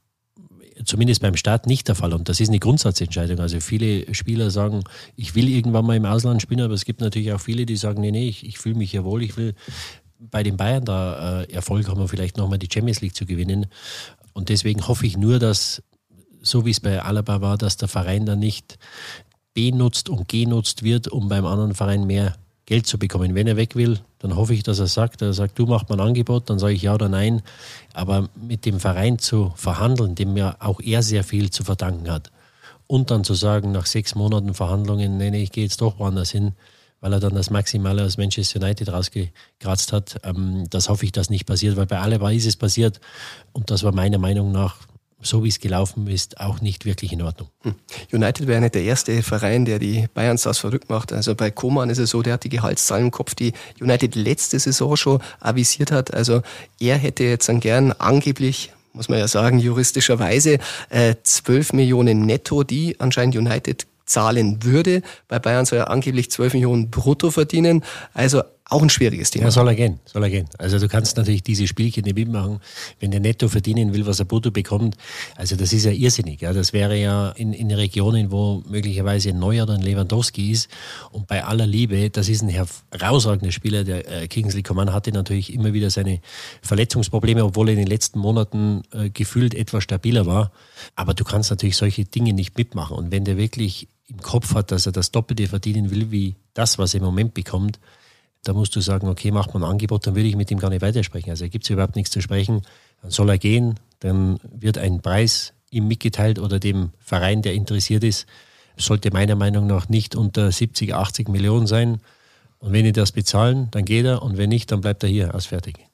zumindest 0.84 1.22
beim 1.22 1.36
Start 1.36 1.68
nicht 1.68 1.86
der 1.86 1.94
Fall. 1.94 2.12
Und 2.12 2.28
das 2.28 2.40
ist 2.40 2.48
eine 2.48 2.58
Grundsatzentscheidung. 2.58 3.38
Also 3.38 3.60
viele 3.60 4.12
Spieler 4.12 4.50
sagen, 4.50 4.82
ich 5.14 5.36
will 5.36 5.48
irgendwann 5.48 5.86
mal 5.86 5.96
im 5.96 6.04
Ausland 6.04 6.42
spielen, 6.42 6.62
aber 6.62 6.74
es 6.74 6.84
gibt 6.84 7.00
natürlich 7.00 7.32
auch 7.32 7.40
viele, 7.40 7.64
die 7.64 7.76
sagen, 7.76 8.00
nee, 8.00 8.10
nee, 8.10 8.28
ich, 8.28 8.44
ich 8.44 8.58
fühle 8.58 8.74
mich 8.74 8.92
ja 8.92 9.04
wohl, 9.04 9.22
ich 9.22 9.36
will 9.36 9.54
bei 10.18 10.42
den 10.42 10.56
Bayern 10.56 10.84
da 10.84 11.42
äh, 11.42 11.52
Erfolg 11.52 11.86
haben, 11.86 12.08
vielleicht 12.08 12.36
nochmal 12.38 12.58
die 12.58 12.68
Champions 12.72 13.00
League 13.02 13.14
zu 13.14 13.24
gewinnen. 13.24 13.66
Und 14.32 14.48
deswegen 14.48 14.88
hoffe 14.88 15.06
ich 15.06 15.16
nur, 15.16 15.38
dass, 15.38 15.80
so 16.42 16.66
wie 16.66 16.70
es 16.70 16.80
bei 16.80 17.00
Alaba 17.00 17.40
war, 17.40 17.56
dass 17.56 17.76
der 17.76 17.86
Verein 17.86 18.26
dann 18.26 18.40
nicht 18.40 18.78
benutzt 19.54 20.08
und 20.08 20.28
genutzt 20.28 20.82
wird, 20.82 21.06
um 21.06 21.28
beim 21.28 21.46
anderen 21.46 21.76
Verein 21.76 22.04
mehr 22.04 22.34
Geld 22.66 22.88
zu 22.88 22.98
bekommen. 22.98 23.36
Wenn 23.36 23.46
er 23.46 23.56
weg 23.56 23.76
will, 23.76 24.00
dann 24.18 24.34
hoffe 24.34 24.54
ich, 24.54 24.62
dass 24.62 24.78
er 24.80 24.88
sagt, 24.88 25.22
er 25.22 25.32
sagt, 25.32 25.58
du 25.58 25.66
machst 25.66 25.88
mir 25.88 25.96
ein 25.96 26.00
Angebot, 26.00 26.50
dann 26.50 26.58
sage 26.58 26.74
ich 26.74 26.82
ja 26.82 26.94
oder 26.94 27.08
nein. 27.08 27.42
Aber 27.94 28.28
mit 28.34 28.66
dem 28.66 28.80
Verein 28.80 29.18
zu 29.18 29.52
verhandeln, 29.54 30.14
dem 30.14 30.36
ja 30.36 30.56
auch 30.58 30.80
er 30.80 31.02
sehr 31.02 31.22
viel 31.22 31.50
zu 31.50 31.62
verdanken 31.62 32.10
hat. 32.10 32.32
Und 32.86 33.10
dann 33.10 33.22
zu 33.22 33.34
sagen, 33.34 33.70
nach 33.70 33.86
sechs 33.86 34.14
Monaten 34.14 34.54
Verhandlungen, 34.54 35.18
nee, 35.18 35.30
nee, 35.30 35.42
ich 35.42 35.52
gehe 35.52 35.64
jetzt 35.64 35.80
doch 35.80 35.98
woanders 35.98 36.30
hin, 36.30 36.52
weil 37.00 37.12
er 37.12 37.20
dann 37.20 37.34
das 37.34 37.50
Maximale 37.50 38.04
aus 38.04 38.16
Manchester 38.18 38.60
United 38.60 38.90
rausgekratzt 38.92 39.92
hat. 39.92 40.20
Ähm, 40.24 40.66
das 40.70 40.88
hoffe 40.88 41.04
ich, 41.04 41.12
dass 41.12 41.30
nicht 41.30 41.46
passiert, 41.46 41.76
weil 41.76 41.86
bei 41.86 41.98
Alaba 41.98 42.32
ist 42.32 42.46
es 42.46 42.56
passiert. 42.56 43.00
Und 43.52 43.70
das 43.70 43.84
war 43.84 43.92
meiner 43.92 44.18
Meinung 44.18 44.50
nach 44.50 44.87
so 45.20 45.42
wie 45.44 45.48
es 45.48 45.58
gelaufen 45.58 46.06
ist, 46.06 46.40
auch 46.40 46.60
nicht 46.60 46.84
wirklich 46.84 47.12
in 47.12 47.22
Ordnung. 47.22 47.48
Hm. 47.62 47.74
United 48.12 48.46
wäre 48.46 48.60
nicht 48.60 48.74
der 48.74 48.82
erste 48.82 49.22
Verein, 49.22 49.64
der 49.64 49.78
die 49.78 50.06
Bayern 50.14 50.38
Stars 50.38 50.58
verrückt 50.58 50.90
macht. 50.90 51.12
Also 51.12 51.34
bei 51.34 51.50
Koman 51.50 51.90
ist 51.90 51.98
es 51.98 52.10
so, 52.10 52.22
der 52.22 52.34
hat 52.34 52.44
die 52.44 52.48
Gehaltszahlen 52.48 53.06
im 53.06 53.10
Kopf, 53.10 53.34
die 53.34 53.52
United 53.80 54.14
letzte 54.14 54.58
Saison 54.58 54.96
schon 54.96 55.20
avisiert 55.40 55.90
hat. 55.90 56.14
Also 56.14 56.42
er 56.78 56.96
hätte 56.96 57.24
jetzt 57.24 57.48
dann 57.48 57.60
gern 57.60 57.92
angeblich 57.92 58.72
muss 58.94 59.08
man 59.08 59.18
ja 59.20 59.28
sagen, 59.28 59.60
juristischerweise 59.60 60.58
äh, 60.88 61.14
12 61.22 61.72
Millionen 61.72 62.26
netto, 62.26 62.64
die 62.64 62.98
anscheinend 62.98 63.36
United 63.36 63.86
zahlen 64.06 64.64
würde. 64.64 65.02
Bei 65.28 65.38
Bayern 65.38 65.66
soll 65.66 65.78
er 65.78 65.90
angeblich 65.90 66.30
12 66.30 66.54
Millionen 66.54 66.90
brutto 66.90 67.30
verdienen. 67.30 67.84
Also 68.12 68.42
auch 68.70 68.82
ein 68.82 68.90
schwieriges 68.90 69.30
Thema. 69.30 69.46
Ja, 69.46 69.50
soll 69.50 69.68
er 69.68 69.74
gehen, 69.74 69.98
soll 70.04 70.22
er 70.22 70.30
gehen. 70.30 70.48
Also 70.58 70.78
du 70.78 70.88
kannst 70.88 71.16
natürlich 71.16 71.42
diese 71.42 71.66
Spielchen 71.66 72.04
nicht 72.04 72.16
mitmachen, 72.16 72.60
wenn 73.00 73.10
der 73.10 73.20
netto 73.20 73.48
verdienen 73.48 73.94
will, 73.94 74.06
was 74.06 74.18
er 74.18 74.26
brutto 74.26 74.50
bekommt. 74.50 74.96
Also 75.36 75.56
das 75.56 75.72
ist 75.72 75.84
ja 75.84 75.90
irrsinnig. 75.90 76.42
Ja. 76.42 76.52
Das 76.52 76.74
wäre 76.74 76.96
ja 76.98 77.30
in, 77.30 77.54
in 77.54 77.70
Regionen, 77.70 78.30
wo 78.30 78.62
möglicherweise 78.68 79.30
ein 79.30 79.38
Neuer 79.38 79.62
oder 79.64 79.74
ein 79.74 79.80
Lewandowski 79.80 80.50
ist. 80.50 80.68
Und 81.12 81.26
bei 81.26 81.44
aller 81.44 81.66
Liebe, 81.66 82.10
das 82.10 82.28
ist 82.28 82.42
ein 82.42 82.50
herausragender 82.50 83.52
Spieler. 83.52 83.84
Der 83.84 84.22
äh, 84.22 84.28
Kingsley 84.28 84.62
Coman 84.62 84.92
hatte 84.92 85.12
natürlich 85.12 85.54
immer 85.54 85.72
wieder 85.72 85.88
seine 85.88 86.20
Verletzungsprobleme, 86.60 87.44
obwohl 87.44 87.68
er 87.68 87.72
in 87.72 87.78
den 87.78 87.88
letzten 87.88 88.18
Monaten 88.18 88.82
äh, 88.92 89.08
gefühlt 89.08 89.54
etwas 89.54 89.84
stabiler 89.84 90.26
war. 90.26 90.52
Aber 90.94 91.14
du 91.14 91.24
kannst 91.24 91.50
natürlich 91.50 91.76
solche 91.76 92.04
Dinge 92.04 92.34
nicht 92.34 92.58
mitmachen. 92.58 92.98
Und 92.98 93.12
wenn 93.12 93.24
der 93.24 93.38
wirklich 93.38 93.88
im 94.08 94.20
Kopf 94.20 94.54
hat, 94.54 94.72
dass 94.72 94.84
er 94.84 94.92
das 94.92 95.10
Doppelte 95.10 95.46
verdienen 95.48 95.90
will, 95.90 96.10
wie 96.10 96.36
das, 96.52 96.78
was 96.78 96.94
er 96.94 96.98
im 96.98 97.06
Moment 97.06 97.34
bekommt, 97.34 97.78
da 98.44 98.52
musst 98.52 98.74
du 98.76 98.80
sagen, 98.80 99.08
okay, 99.08 99.30
macht 99.30 99.52
man 99.54 99.64
ein 99.64 99.70
Angebot, 99.70 100.06
dann 100.06 100.14
würde 100.14 100.28
ich 100.28 100.36
mit 100.36 100.50
ihm 100.50 100.58
gar 100.58 100.70
nicht 100.70 100.82
weitersprechen. 100.82 101.30
Also 101.30 101.48
gibt 101.48 101.64
es 101.64 101.70
überhaupt 101.70 101.96
nichts 101.96 102.10
zu 102.10 102.20
sprechen. 102.20 102.62
Dann 103.02 103.10
soll 103.10 103.28
er 103.28 103.38
gehen, 103.38 103.78
dann 104.00 104.38
wird 104.42 104.78
ein 104.78 105.00
Preis 105.00 105.52
ihm 105.70 105.86
mitgeteilt 105.86 106.38
oder 106.38 106.58
dem 106.58 106.90
Verein, 106.98 107.42
der 107.42 107.54
interessiert 107.54 108.04
ist, 108.04 108.26
sollte 108.76 109.10
meiner 109.12 109.34
Meinung 109.34 109.66
nach 109.66 109.88
nicht 109.88 110.14
unter 110.14 110.50
70, 110.50 110.94
80 110.94 111.28
Millionen 111.28 111.66
sein. 111.66 112.00
Und 112.58 112.72
wenn 112.72 112.84
die 112.84 112.92
das 112.92 113.12
bezahlen, 113.12 113.68
dann 113.70 113.84
geht 113.84 114.06
er 114.06 114.22
und 114.22 114.36
wenn 114.36 114.48
nicht, 114.48 114.72
dann 114.72 114.80
bleibt 114.80 115.02
er 115.02 115.08
hier 115.08 115.34
aus 115.34 115.46
fertig. 115.46 115.87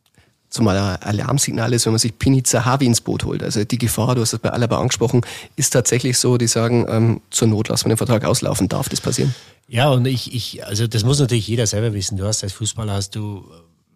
Zumal 0.55 0.79
ein 0.79 1.03
Alarmsignal 1.03 1.73
ist, 1.73 1.85
wenn 1.85 1.95
man 1.95 1.99
sich 1.99 2.17
Pini 2.17 2.45
Zahavi 2.45 2.87
ins 2.87 3.01
Boot 3.01 3.25
holt. 3.25 3.43
Also 3.43 3.65
die 3.65 3.77
Gefahr, 3.77 4.15
du 4.15 4.21
hast 4.21 4.35
es 4.35 4.39
bei 4.39 4.51
Alaba 4.51 4.79
angesprochen, 4.79 5.23
ist 5.57 5.71
tatsächlich 5.71 6.17
so, 6.17 6.39
die 6.39 6.47
sagen, 6.47 6.87
ähm, 6.89 7.21
zur 7.31 7.49
Not 7.49 7.71
lassen 7.71 7.87
wir 7.87 7.95
den 7.95 7.97
Vertrag 7.97 8.25
auslaufen. 8.25 8.69
Darf 8.69 8.89
das 8.89 9.01
passieren? 9.01 9.35
Ja, 9.67 9.91
und 9.91 10.07
ich, 10.07 10.33
ich, 10.33 10.65
also 10.65 10.87
das 10.87 11.03
muss 11.03 11.19
natürlich 11.19 11.49
jeder 11.49 11.67
selber 11.67 11.93
wissen. 11.93 12.17
Du 12.17 12.25
hast 12.25 12.45
als 12.45 12.53
Fußballer 12.53 12.93
hast 12.93 13.17
du, 13.17 13.45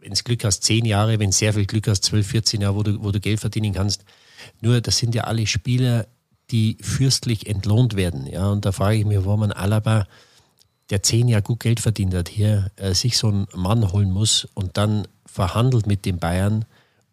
wenn 0.00 0.12
du 0.12 0.20
Glück 0.24 0.42
hast, 0.42 0.64
zehn 0.64 0.84
Jahre, 0.84 1.20
wenn 1.20 1.30
sehr 1.30 1.54
viel 1.54 1.64
Glück 1.64 1.86
hast, 1.86 2.02
zwölf, 2.02 2.26
14 2.26 2.60
Jahre, 2.60 2.74
wo 2.74 2.82
du, 2.82 3.04
wo 3.04 3.12
du 3.12 3.20
Geld 3.20 3.38
verdienen 3.38 3.72
kannst. 3.72 4.04
Nur, 4.60 4.80
das 4.80 4.98
sind 4.98 5.14
ja 5.14 5.24
alle 5.24 5.46
Spieler, 5.46 6.08
die 6.50 6.76
fürstlich 6.80 7.46
entlohnt 7.46 7.94
werden. 7.94 8.26
Ja, 8.26 8.48
und 8.48 8.64
da 8.64 8.72
frage 8.72 8.96
ich 8.98 9.04
mich, 9.04 9.24
wo 9.24 9.36
man 9.36 9.52
Alaba, 9.52 10.08
der 10.90 11.04
zehn 11.04 11.28
Jahre 11.28 11.42
gut 11.42 11.60
Geld 11.60 11.78
verdient 11.78 12.14
hat, 12.14 12.28
hier 12.28 12.72
äh, 12.74 12.94
sich 12.94 13.16
so 13.16 13.28
einen 13.28 13.46
Mann 13.54 13.92
holen 13.92 14.10
muss 14.10 14.48
und 14.54 14.76
dann 14.76 15.06
verhandelt 15.38 15.86
mit 15.86 16.04
den 16.04 16.18
Bayern, 16.18 16.64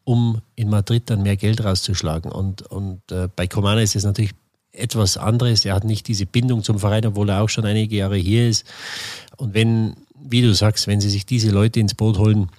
um 0.03 0.41
in 0.55 0.67
Madrid 0.67 1.03
dann 1.11 1.21
mehr 1.21 1.37
Geld 1.37 1.63
rauszuschlagen. 1.63 2.31
Und, 2.31 2.63
und 2.63 3.11
äh, 3.11 3.27
bei 3.35 3.45
Comana 3.45 3.81
ist 3.81 3.95
es 3.95 4.03
natürlich 4.03 4.31
etwas 4.71 5.15
anderes. 5.15 5.63
Er 5.63 5.75
hat 5.75 5.83
nicht 5.83 6.07
diese 6.07 6.25
Bindung 6.25 6.63
zum 6.63 6.79
Verein, 6.79 7.05
obwohl 7.05 7.29
er 7.29 7.43
auch 7.43 7.49
schon 7.49 7.67
einige 7.67 7.95
Jahre 7.97 8.17
hier 8.17 8.49
ist. 8.49 8.65
Und 9.37 9.53
wenn, 9.53 9.93
wie 10.19 10.41
du 10.41 10.55
sagst, 10.55 10.87
wenn 10.87 11.01
sie 11.01 11.11
sich 11.11 11.27
diese 11.27 11.51
Leute 11.51 11.79
ins 11.79 11.93
Boot 11.93 12.17
holen, 12.17 12.49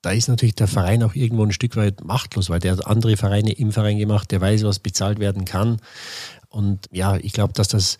da 0.00 0.12
ist 0.12 0.28
natürlich 0.28 0.54
der 0.54 0.66
Verein 0.66 1.02
auch 1.02 1.14
irgendwo 1.14 1.44
ein 1.44 1.52
Stück 1.52 1.76
weit 1.76 2.02
machtlos, 2.02 2.48
weil 2.48 2.60
der 2.60 2.72
hat 2.72 2.86
andere 2.86 3.18
Vereine 3.18 3.52
im 3.52 3.70
Verein 3.70 3.98
gemacht, 3.98 4.30
der 4.30 4.40
weiß, 4.40 4.64
was 4.64 4.78
bezahlt 4.78 5.18
werden 5.18 5.44
kann. 5.44 5.76
Und 6.48 6.88
ja, 6.90 7.16
ich 7.18 7.34
glaube, 7.34 7.52
dass 7.52 7.68
das 7.68 7.98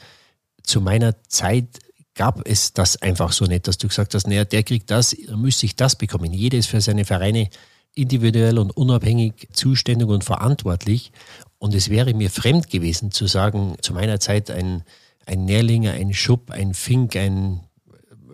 zu 0.62 0.80
meiner 0.80 1.14
Zeit 1.28 1.66
gab 2.14 2.46
es 2.48 2.72
das 2.72 3.00
einfach 3.02 3.32
so 3.32 3.44
nicht, 3.44 3.66
dass 3.66 3.78
du 3.78 3.88
gesagt 3.88 4.14
hast, 4.14 4.26
naja, 4.26 4.44
der 4.44 4.62
kriegt 4.62 4.90
das, 4.90 5.16
müsste 5.34 5.66
ich 5.66 5.76
das 5.76 5.96
bekommen. 5.96 6.32
Jeder 6.32 6.58
ist 6.58 6.68
für 6.68 6.80
seine 6.80 7.04
Vereine 7.04 7.48
individuell 7.94 8.58
und 8.58 8.76
unabhängig 8.76 9.48
zuständig 9.52 10.08
und 10.08 10.24
verantwortlich. 10.24 11.12
Und 11.58 11.74
es 11.74 11.90
wäre 11.90 12.14
mir 12.14 12.30
fremd 12.30 12.70
gewesen 12.70 13.10
zu 13.10 13.26
sagen, 13.26 13.76
zu 13.80 13.94
meiner 13.94 14.20
Zeit 14.20 14.50
ein, 14.50 14.82
ein 15.26 15.44
Nährlinger, 15.44 15.92
ein 15.92 16.12
Schupp, 16.12 16.50
ein 16.50 16.74
Fink, 16.74 17.16
ein 17.16 17.60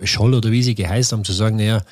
Scholl 0.02 0.34
oder 0.34 0.50
wie 0.50 0.62
sie 0.62 0.75
geheißen 0.75 1.16
haben, 1.16 1.25
zu 1.25 1.32
sagen, 1.32 1.56
naja, 1.56 1.82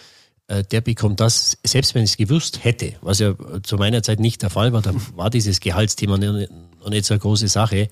äh, 0.48 0.64
der 0.64 0.80
bekommt 0.80 1.20
das, 1.20 1.58
selbst 1.62 1.94
wenn 1.94 2.04
ich 2.04 2.10
es 2.10 2.16
gewusst 2.16 2.64
hätte, 2.64 2.94
was 3.02 3.18
ja 3.18 3.34
zu 3.62 3.76
meiner 3.76 4.02
Zeit 4.02 4.18
nicht 4.18 4.42
der 4.42 4.50
Fall 4.50 4.72
war, 4.72 4.82
da 4.82 4.92
war 5.14 5.30
dieses 5.30 5.60
Gehaltsthema 5.60 6.16
noch 6.16 6.90
nicht 6.90 7.04
so 7.04 7.14
eine 7.14 7.20
große 7.20 7.48
Sache. 7.48 7.88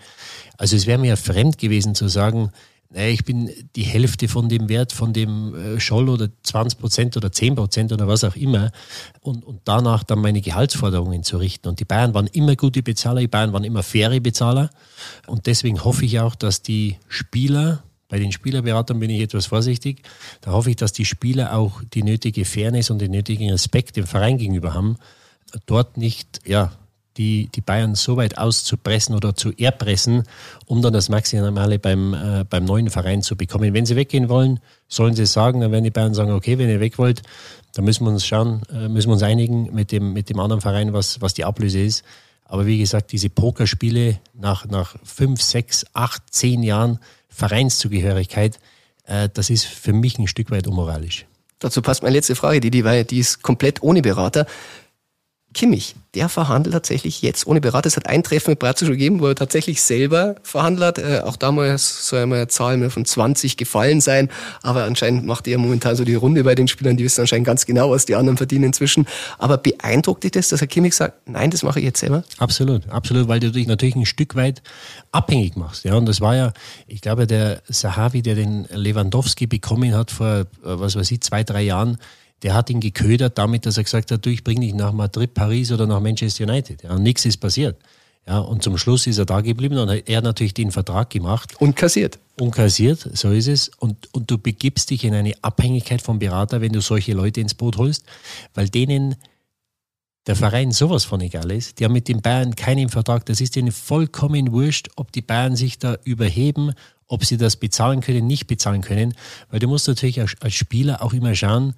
Also 0.57 0.75
es 0.75 0.87
wäre 0.87 0.99
mir 0.99 1.17
fremd 1.17 1.59
gewesen 1.59 1.95
zu 1.95 2.09
sagen, 2.09 2.50
naja, 2.97 3.11
ich 3.11 3.26
bin 3.26 3.53
die 3.76 3.83
Hälfte 3.83 4.26
von 4.26 4.49
dem 4.49 4.71
Wert 4.71 4.91
von 4.91 5.12
dem 5.12 5.55
äh, 5.55 5.79
Scholl 5.79 6.09
oder 6.09 6.31
20 6.43 6.79
Prozent 6.79 7.17
oder 7.19 7.31
10 7.31 7.55
Prozent 7.55 7.93
oder 7.93 8.09
was 8.09 8.25
auch 8.25 8.37
immer 8.37 8.73
und, 9.21 9.45
und 9.45 9.61
danach 9.65 10.03
dann 10.03 10.21
meine 10.21 10.41
Gehaltsforderungen 10.41 11.23
zu 11.23 11.37
richten. 11.37 11.69
Und 11.69 11.79
die 11.79 11.85
Bayern 11.85 12.15
waren 12.15 12.26
immer 12.29 12.57
gute 12.57 12.83
Bezahler, 12.83 13.21
die 13.21 13.29
Bayern 13.29 13.53
waren 13.53 13.65
immer 13.65 13.83
faire 13.83 14.19
Bezahler 14.19 14.71
und 15.26 15.47
deswegen 15.47 15.85
hoffe 15.85 16.07
ich 16.07 16.21
auch, 16.21 16.35
dass 16.35 16.62
die 16.62 16.97
Spieler, 17.07 17.83
bei 18.09 18.19
den 18.19 18.33
Spielerberatern 18.33 18.99
bin 18.99 19.11
ich 19.11 19.21
etwas 19.21 19.45
vorsichtig, 19.45 20.00
da 20.41 20.53
hoffe 20.53 20.71
ich, 20.71 20.76
dass 20.76 20.95
die 20.95 21.05
Spieler 21.05 21.55
auch 21.55 21.83
die 21.93 22.03
nötige 22.03 22.47
Fairness 22.47 22.88
und 22.88 23.00
den 23.00 23.11
nötigen 23.11 23.50
Respekt 23.50 23.97
dem 23.97 24.07
Verein 24.07 24.38
gegenüber 24.38 24.73
haben, 24.73 24.97
dort 25.67 25.99
nicht, 25.99 26.41
ja, 26.47 26.73
die, 27.17 27.49
die 27.55 27.61
Bayern 27.61 27.95
so 27.95 28.17
weit 28.17 28.39
auszupressen 28.39 29.15
oder 29.15 29.35
zu 29.35 29.53
erpressen, 29.57 30.25
um 30.67 30.83
dann 30.83 30.93
das 30.93 31.09
Maximale 31.09 31.79
beim, 31.79 32.15
äh, 32.15 32.45
beim 32.49 32.65
neuen 32.65 32.91
Verein 32.91 33.23
zu 33.23 33.37
bekommen. 33.37 33.75
Wenn 33.75 33.87
sie 33.87 33.97
weggehen 33.97 34.29
wollen, 34.29 34.61
sollen 34.89 35.15
sie 35.15 35.23
es 35.23 35.33
sagen, 35.33 35.61
dann 35.61 35.73
werden 35.73 35.85
die 35.85 35.91
Bayern 35.91 36.15
sagen, 36.15 36.33
okay, 36.33 36.59
wenn 36.59 36.69
ihr 36.69 36.81
weg 36.81 36.99
wollt, 36.99 37.23
dann 37.75 37.85
müssen 37.85 38.05
wir 38.05 38.11
uns 38.11 38.27
schauen, 38.27 38.63
äh, 38.73 38.89
müssen 38.89 39.09
wir 39.09 39.15
uns 39.15 39.23
einigen 39.23 39.75
mit 39.75 39.93
dem, 39.93 40.13
mit 40.13 40.31
dem 40.31 40.41
anderen 40.41 40.61
Verein, 40.61 40.93
was, 40.93 41.21
was 41.21 41.35
die 41.35 41.45
Ablöse 41.45 41.81
ist. 41.81 42.05
Aber 42.45 42.67
wie 42.67 42.79
gesagt, 42.79 43.13
diese 43.13 43.29
Pokerspiele 43.29 44.21
nach, 44.35 44.67
nach 44.67 44.97
fünf, 45.03 45.43
sechs, 45.43 45.85
acht, 45.93 46.23
zehn 46.31 46.63
Jahren 46.63 47.01
Vereinszugehörigkeit, 47.29 48.61
äh, 49.05 49.29
das 49.33 49.51
ist 49.51 49.67
für 49.67 49.93
mich 49.93 50.19
ein 50.19 50.29
Stück 50.29 50.51
weit 50.51 50.67
unmoralisch. 50.67 51.27
Dazu 51.59 51.81
passt 51.81 52.03
meine 52.03 52.15
letzte 52.15 52.35
Frage, 52.35 52.61
die, 52.61 52.71
die, 52.71 53.05
die 53.05 53.19
ist 53.19 53.43
komplett 53.43 53.83
ohne 53.83 54.03
Berater 54.03 54.47
Kimmich, 55.57 55.97
der 56.15 56.29
verhandelt 56.29 56.75
tatsächlich 56.75 57.23
jetzt 57.23 57.47
ohne 57.47 57.63
Berater. 57.63 57.87
Es 57.87 57.97
hat 57.97 58.07
ein 58.07 58.23
Treffen 58.23 58.51
mit 58.51 58.59
Brazzo 58.59 58.85
gegeben, 58.85 59.21
wo 59.21 59.29
er 59.29 59.35
tatsächlich 59.35 59.81
selber 59.81 60.35
verhandelt. 60.43 60.99
Äh, 60.99 61.23
auch 61.25 61.37
damals 61.37 62.09
soll 62.09 62.21
einmal 62.21 62.41
eine 62.41 62.49
Zahl 62.49 62.77
mehr 62.77 62.91
von 62.91 63.07
20 63.07 63.57
gefallen 63.57 64.03
sein. 64.03 64.29
Aber 64.63 64.85
anscheinend 64.85 65.25
macht 65.25 65.49
er 65.49 65.57
momentan 65.57 65.97
so 65.97 66.05
die 66.05 66.15
Runde 66.15 66.45
bei 66.45 66.55
den 66.55 66.69
Spielern. 66.69 66.99
Die 66.99 67.05
wissen 67.05 67.23
anscheinend 67.23 67.47
ganz 67.47 67.65
genau, 67.65 67.91
was 67.91 68.05
die 68.05 68.15
anderen 68.15 68.37
verdienen 68.37 68.65
inzwischen. 68.65 69.07
Aber 69.39 69.57
beeindruckt 69.57 70.25
dich 70.25 70.33
das, 70.33 70.51
dass 70.51 70.61
Herr 70.61 70.69
Kimmich 70.69 70.95
sagt, 70.95 71.27
nein, 71.27 71.51
das 71.51 71.63
mache 71.63 71.79
ich 71.79 71.87
jetzt 71.87 72.01
selber? 72.01 72.23
Absolut, 72.37 72.87
absolut, 72.91 73.27
weil 73.27 73.41
du 73.41 73.51
dich 73.51 73.67
natürlich 73.67 73.97
ein 73.97 74.05
Stück 74.05 74.37
weit 74.37 74.63
abhängig 75.13 75.57
machst. 75.57 75.85
Ja, 75.85 75.95
und 75.95 76.05
das 76.05 76.21
war 76.21 76.37
ja, 76.37 76.53
ich 76.87 77.01
glaube, 77.01 77.27
der 77.27 77.63
Sahavi, 77.67 78.21
der 78.21 78.35
den 78.35 78.67
Lewandowski 78.71 79.47
bekommen 79.47 79.95
hat 79.95 80.11
vor, 80.11 80.27
äh, 80.27 80.45
was 80.63 80.97
weiß 80.97 81.11
ich, 81.11 81.23
zwei, 81.23 81.45
drei 81.45 81.63
Jahren, 81.63 81.97
der 82.43 82.55
hat 82.55 82.71
ihn 82.71 82.81
geködert 82.81 83.38
damit, 83.38 83.66
dass 83.66 83.76
er 83.76 83.85
gesagt 83.85 84.11
hat, 84.11 84.25
du, 84.25 84.31
ich 84.31 84.45
bringe 84.45 84.61
dich 84.61 84.75
nach 84.75 84.93
Madrid, 84.93 85.35
Paris 85.35 85.73
oder 85.73 85.87
nach 85.87 86.00
Manchester 86.00 86.45
United. 86.45 86.83
Ja, 86.83 86.93
und 86.95 87.02
nichts 87.02 87.25
ist 87.25 87.38
passiert. 87.38 87.76
Ja, 88.28 88.38
und 88.38 88.62
zum 88.62 88.76
Schluss 88.76 89.07
ist 89.07 89.19
er 89.19 89.25
da 89.25 89.40
geblieben 89.40 89.78
und 89.78 89.88
er 89.88 90.16
hat 90.16 90.25
natürlich 90.25 90.52
den 90.52 90.73
Vertrag 90.73 91.11
gemacht. 91.11 91.55
Und 91.61 91.76
kassiert. 91.76 92.19
Und 92.38 92.50
kassiert, 92.50 93.09
so 93.14 93.31
ist 93.31 93.47
es. 93.47 93.71
Und, 93.78 94.12
und 94.12 94.31
du 94.31 94.37
begibst 94.37 94.90
dich 94.90 95.05
in 95.05 95.14
eine 95.14 95.33
Abhängigkeit 95.43 96.02
vom 96.02 96.19
Berater, 96.19 96.61
wenn 96.61 96.73
du 96.73 96.81
solche 96.81 97.12
Leute 97.12 97.40
ins 97.40 97.55
Boot 97.55 97.76
holst, 97.76 98.05
weil 98.55 98.69
denen 98.69 99.14
der 100.26 100.35
Verein 100.35 100.73
sowas 100.73 101.05
von 101.05 101.21
egal 101.21 101.52
ist. 101.52 101.78
Die 101.78 101.85
haben 101.85 101.93
mit 101.93 102.09
den 102.09 102.21
Bayern 102.21 102.57
keinen 102.57 102.88
Vertrag. 102.88 103.25
Das 103.26 103.40
ist 103.40 103.57
ihnen 103.57 103.71
vollkommen 103.71 104.50
wurscht, 104.50 104.88
ob 104.97 105.12
die 105.12 105.23
Bayern 105.23 105.55
sich 105.55 105.78
da 105.78 105.97
überheben, 106.02 106.73
ob 107.07 107.25
sie 107.25 107.37
das 107.37 107.55
bezahlen 107.55 108.00
können, 108.00 108.26
nicht 108.26 108.49
bezahlen 108.49 108.83
können. 108.83 109.14
Weil 109.50 109.61
du 109.61 109.69
musst 109.69 109.87
natürlich 109.87 110.21
als 110.21 110.55
Spieler 110.55 111.00
auch 111.00 111.12
immer 111.12 111.37
schauen, 111.37 111.75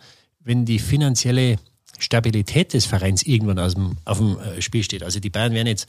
wenn 0.49 0.65
die 0.65 0.79
finanzielle 0.79 1.59
Stabilität 1.99 2.73
des 2.73 2.87
Vereins 2.87 3.23
irgendwann 3.23 3.59
aus 3.59 3.75
dem, 3.75 3.99
auf 4.07 4.17
dem 4.17 4.39
äh, 4.39 4.63
Spiel 4.63 4.83
steht. 4.83 5.03
Also 5.03 5.21
die 5.21 5.29
Bayern 5.29 5.53
werden 5.53 5.67
jetzt 5.67 5.89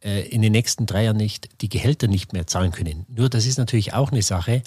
äh, 0.00 0.28
in 0.28 0.42
den 0.42 0.52
nächsten 0.52 0.86
drei 0.86 1.04
Jahren 1.04 1.16
nicht 1.16 1.48
die 1.60 1.68
Gehälter 1.68 2.06
nicht 2.06 2.32
mehr 2.32 2.46
zahlen 2.46 2.70
können. 2.70 3.04
Nur 3.08 3.28
das 3.28 3.46
ist 3.46 3.58
natürlich 3.58 3.94
auch 3.94 4.12
eine 4.12 4.22
Sache. 4.22 4.62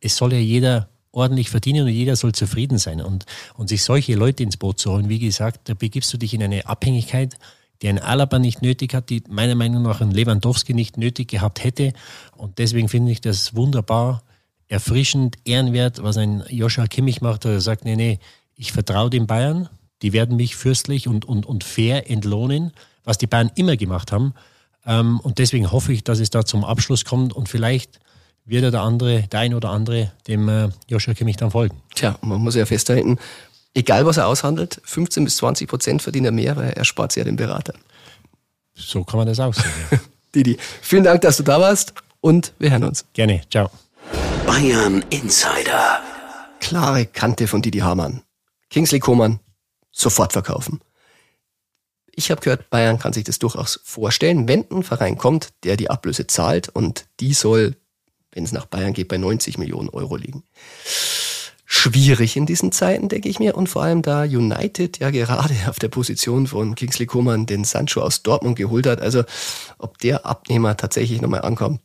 Es 0.00 0.16
soll 0.16 0.34
ja 0.34 0.38
jeder 0.38 0.88
ordentlich 1.12 1.48
verdienen 1.48 1.86
und 1.86 1.92
jeder 1.92 2.14
soll 2.14 2.32
zufrieden 2.32 2.76
sein. 2.76 3.00
Und, 3.00 3.24
und 3.54 3.68
sich 3.68 3.82
solche 3.82 4.16
Leute 4.16 4.42
ins 4.42 4.58
Boot 4.58 4.78
zu 4.78 4.92
holen, 4.92 5.08
wie 5.08 5.18
gesagt, 5.18 5.68
da 5.70 5.74
begibst 5.74 6.12
du 6.12 6.18
dich 6.18 6.34
in 6.34 6.42
eine 6.42 6.66
Abhängigkeit, 6.66 7.38
die 7.80 7.88
ein 7.88 7.98
Alaba 7.98 8.38
nicht 8.38 8.60
nötig 8.60 8.92
hat, 8.92 9.08
die 9.08 9.22
meiner 9.30 9.54
Meinung 9.54 9.82
nach 9.82 10.02
ein 10.02 10.10
Lewandowski 10.10 10.74
nicht 10.74 10.98
nötig 10.98 11.28
gehabt 11.28 11.64
hätte. 11.64 11.94
Und 12.36 12.58
deswegen 12.58 12.90
finde 12.90 13.12
ich 13.12 13.22
das 13.22 13.54
wunderbar, 13.56 14.22
erfrischend, 14.68 15.36
ehrenwert, 15.44 16.02
was 16.02 16.18
ein 16.18 16.42
Joshua 16.50 16.86
Kimmich 16.86 17.22
macht. 17.22 17.46
Er 17.46 17.60
sagt, 17.60 17.84
nee, 17.84 17.96
nee, 17.96 18.18
ich 18.56 18.72
vertraue 18.72 19.10
den 19.10 19.26
Bayern, 19.26 19.68
die 20.02 20.12
werden 20.12 20.36
mich 20.36 20.56
fürstlich 20.56 21.08
und, 21.08 21.24
und, 21.24 21.46
und 21.46 21.64
fair 21.64 22.10
entlohnen, 22.10 22.72
was 23.04 23.18
die 23.18 23.26
Bayern 23.26 23.50
immer 23.54 23.76
gemacht 23.76 24.12
haben. 24.12 24.34
Ähm, 24.86 25.20
und 25.20 25.38
deswegen 25.38 25.72
hoffe 25.72 25.92
ich, 25.92 26.04
dass 26.04 26.20
es 26.20 26.30
da 26.30 26.44
zum 26.44 26.64
Abschluss 26.64 27.04
kommt 27.04 27.32
und 27.32 27.48
vielleicht 27.48 28.00
wird 28.44 28.62
ja 28.62 28.70
der 28.70 28.82
andere, 28.82 29.22
der 29.22 29.40
ein 29.40 29.54
oder 29.54 29.70
andere, 29.70 30.12
dem 30.28 30.48
äh, 30.48 30.68
Joshua 30.88 31.14
Kimmich 31.14 31.36
dann 31.36 31.50
folgen. 31.50 31.80
Tja, 31.94 32.18
man 32.20 32.40
muss 32.40 32.54
ja 32.54 32.66
festhalten, 32.66 33.18
egal 33.72 34.04
was 34.04 34.18
er 34.18 34.26
aushandelt, 34.26 34.80
15 34.84 35.24
bis 35.24 35.36
20 35.38 35.68
Prozent 35.68 36.02
verdient 36.02 36.26
er 36.26 36.32
mehr, 36.32 36.56
weil 36.56 36.70
er 36.70 36.84
spart 36.84 37.12
sich 37.12 37.20
ja 37.20 37.24
den 37.24 37.36
Berater. 37.36 37.74
So 38.74 39.04
kann 39.04 39.18
man 39.18 39.26
das 39.26 39.40
auch 39.40 39.54
sehen. 39.54 39.64
Didi, 40.34 40.58
vielen 40.82 41.04
Dank, 41.04 41.20
dass 41.22 41.36
du 41.36 41.42
da 41.42 41.60
warst 41.60 41.94
und 42.20 42.52
wir 42.58 42.70
hören 42.70 42.84
uns. 42.84 43.04
Gerne, 43.12 43.42
ciao. 43.50 43.70
Bayern 44.46 45.04
Insider. 45.10 46.00
Klare 46.60 47.06
Kante 47.06 47.46
von 47.46 47.62
Didi 47.62 47.78
Hamann. 47.78 48.22
Kingsley 48.74 48.98
Coman 48.98 49.38
sofort 49.92 50.32
verkaufen. 50.32 50.80
Ich 52.12 52.32
habe 52.32 52.40
gehört, 52.40 52.70
Bayern 52.70 52.98
kann 52.98 53.12
sich 53.12 53.22
das 53.22 53.38
durchaus 53.38 53.78
vorstellen, 53.84 54.48
wenn 54.48 54.68
ein 54.68 54.82
Verein 54.82 55.16
kommt, 55.16 55.52
der 55.62 55.76
die 55.76 55.90
Ablöse 55.90 56.26
zahlt 56.26 56.70
und 56.70 57.06
die 57.20 57.34
soll, 57.34 57.76
wenn 58.32 58.42
es 58.42 58.50
nach 58.50 58.66
Bayern 58.66 58.92
geht, 58.92 59.06
bei 59.06 59.16
90 59.16 59.58
Millionen 59.58 59.90
Euro 59.90 60.16
liegen. 60.16 60.42
Schwierig 61.64 62.36
in 62.36 62.46
diesen 62.46 62.72
Zeiten, 62.72 63.08
denke 63.08 63.28
ich 63.28 63.38
mir. 63.38 63.56
Und 63.56 63.68
vor 63.68 63.84
allem 63.84 64.02
da 64.02 64.22
United 64.22 64.98
ja 64.98 65.10
gerade 65.10 65.54
auf 65.68 65.78
der 65.78 65.88
Position 65.88 66.48
von 66.48 66.74
Kingsley 66.74 67.06
Coman 67.06 67.46
den 67.46 67.62
Sancho 67.62 68.00
aus 68.00 68.24
Dortmund 68.24 68.56
geholt 68.56 68.88
hat. 68.88 69.00
Also 69.00 69.22
ob 69.78 69.98
der 69.98 70.26
Abnehmer 70.26 70.76
tatsächlich 70.76 71.20
nochmal 71.20 71.42
ankommt. 71.42 71.80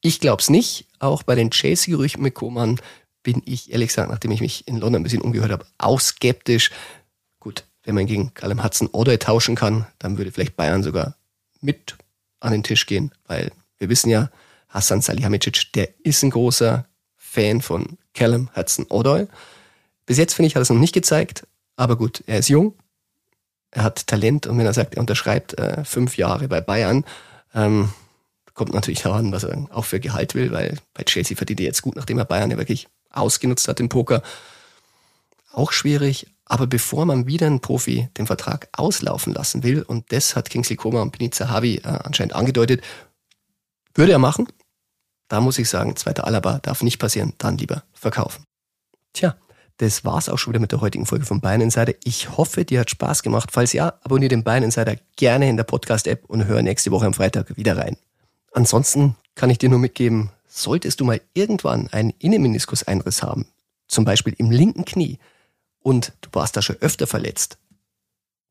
Ich 0.00 0.20
glaube 0.20 0.40
es 0.40 0.48
nicht. 0.48 0.86
Auch 1.00 1.22
bei 1.22 1.34
den 1.34 1.50
Chelsea-Gerüchten 1.50 2.22
mit 2.22 2.34
Coman 2.34 2.80
bin 3.24 3.42
ich 3.44 3.72
ehrlich 3.72 3.88
gesagt, 3.88 4.10
nachdem 4.10 4.30
ich 4.30 4.40
mich 4.40 4.68
in 4.68 4.76
London 4.76 5.00
ein 5.00 5.02
bisschen 5.02 5.22
umgehört 5.22 5.50
habe, 5.50 5.66
auch 5.78 5.98
skeptisch. 5.98 6.70
Gut, 7.40 7.64
wenn 7.82 7.96
man 7.96 8.06
gegen 8.06 8.32
Callum 8.34 8.62
Hudson 8.62 8.86
oder 8.88 9.18
tauschen 9.18 9.56
kann, 9.56 9.86
dann 9.98 10.16
würde 10.16 10.30
vielleicht 10.30 10.54
Bayern 10.56 10.84
sogar 10.84 11.16
mit 11.60 11.96
an 12.38 12.52
den 12.52 12.62
Tisch 12.62 12.86
gehen, 12.86 13.10
weil 13.26 13.50
wir 13.78 13.88
wissen 13.88 14.10
ja, 14.10 14.30
Hassan 14.68 15.00
Salihamidzic, 15.00 15.72
der 15.72 15.88
ist 16.04 16.22
ein 16.22 16.30
großer 16.30 16.86
Fan 17.16 17.60
von 17.62 17.98
Callum 18.12 18.50
Hudson 18.54 18.86
Odoi. 18.88 19.26
Bis 20.06 20.18
jetzt 20.18 20.34
finde 20.34 20.48
ich, 20.48 20.54
hat 20.54 20.60
er 20.60 20.62
es 20.62 20.70
noch 20.70 20.78
nicht 20.78 20.94
gezeigt, 20.94 21.46
aber 21.76 21.96
gut, 21.96 22.22
er 22.26 22.38
ist 22.38 22.48
jung, 22.48 22.74
er 23.70 23.84
hat 23.84 24.06
Talent 24.06 24.46
und 24.46 24.58
wenn 24.58 24.66
er 24.66 24.74
sagt, 24.74 24.94
er 24.94 25.00
unterschreibt 25.00 25.58
äh, 25.58 25.84
fünf 25.84 26.16
Jahre 26.18 26.48
bei 26.48 26.60
Bayern, 26.60 27.04
ähm, 27.54 27.88
kommt 28.52 28.74
natürlich 28.74 29.02
daran, 29.02 29.32
was 29.32 29.44
er 29.44 29.66
auch 29.70 29.84
für 29.84 29.98
Gehalt 30.00 30.34
will, 30.34 30.52
weil 30.52 30.78
bei 30.92 31.02
Chelsea 31.02 31.36
verdient 31.36 31.60
er 31.60 31.66
jetzt 31.66 31.82
gut, 31.82 31.96
nachdem 31.96 32.18
er 32.18 32.24
Bayern 32.24 32.50
ja 32.50 32.58
wirklich 32.58 32.88
ausgenutzt 33.16 33.68
hat 33.68 33.80
im 33.80 33.88
Poker. 33.88 34.22
Auch 35.52 35.72
schwierig. 35.72 36.26
Aber 36.46 36.66
bevor 36.66 37.06
man 37.06 37.26
wieder 37.26 37.46
einen 37.46 37.60
Profi 37.60 38.08
den 38.18 38.26
Vertrag 38.26 38.68
auslaufen 38.72 39.32
lassen 39.32 39.62
will, 39.62 39.82
und 39.82 40.12
das 40.12 40.36
hat 40.36 40.50
Kingsley 40.50 40.76
Coman 40.76 41.02
und 41.02 41.16
Benitza 41.16 41.48
Havi 41.48 41.76
äh, 41.76 41.88
anscheinend 41.88 42.34
angedeutet, 42.34 42.82
würde 43.94 44.12
er 44.12 44.18
machen. 44.18 44.48
Da 45.28 45.40
muss 45.40 45.58
ich 45.58 45.70
sagen, 45.70 45.96
zweiter 45.96 46.26
Alaba 46.26 46.58
darf 46.58 46.82
nicht 46.82 46.98
passieren, 46.98 47.32
dann 47.38 47.56
lieber 47.56 47.82
verkaufen. 47.94 48.44
Tja, 49.14 49.36
das 49.78 50.04
war's 50.04 50.28
auch 50.28 50.38
schon 50.38 50.52
wieder 50.52 50.60
mit 50.60 50.72
der 50.72 50.80
heutigen 50.80 51.06
Folge 51.06 51.24
von 51.24 51.40
Bayern 51.40 51.62
Insider. 51.62 51.94
Ich 52.04 52.36
hoffe, 52.36 52.64
dir 52.64 52.80
hat 52.80 52.90
Spaß 52.90 53.22
gemacht. 53.22 53.50
Falls 53.52 53.72
ja, 53.72 53.94
abonniere 54.02 54.28
den 54.28 54.44
Bayern 54.44 54.64
Insider 54.64 54.96
gerne 55.16 55.48
in 55.48 55.56
der 55.56 55.64
Podcast-App 55.64 56.24
und 56.26 56.44
hör 56.44 56.62
nächste 56.62 56.90
Woche 56.90 57.06
am 57.06 57.14
Freitag 57.14 57.56
wieder 57.56 57.76
rein. 57.76 57.96
Ansonsten 58.52 59.16
kann 59.34 59.50
ich 59.50 59.58
dir 59.58 59.68
nur 59.68 59.78
mitgeben, 59.78 60.30
solltest 60.54 61.00
du 61.00 61.04
mal 61.04 61.20
irgendwann 61.34 61.88
einen 61.88 62.10
Innenmeniskuseinriss 62.18 63.22
haben, 63.22 63.46
zum 63.88 64.04
Beispiel 64.04 64.34
im 64.38 64.50
linken 64.50 64.84
Knie, 64.84 65.18
und 65.80 66.12
du 66.22 66.30
warst 66.32 66.56
da 66.56 66.62
schon 66.62 66.76
öfter 66.76 67.06
verletzt, 67.06 67.58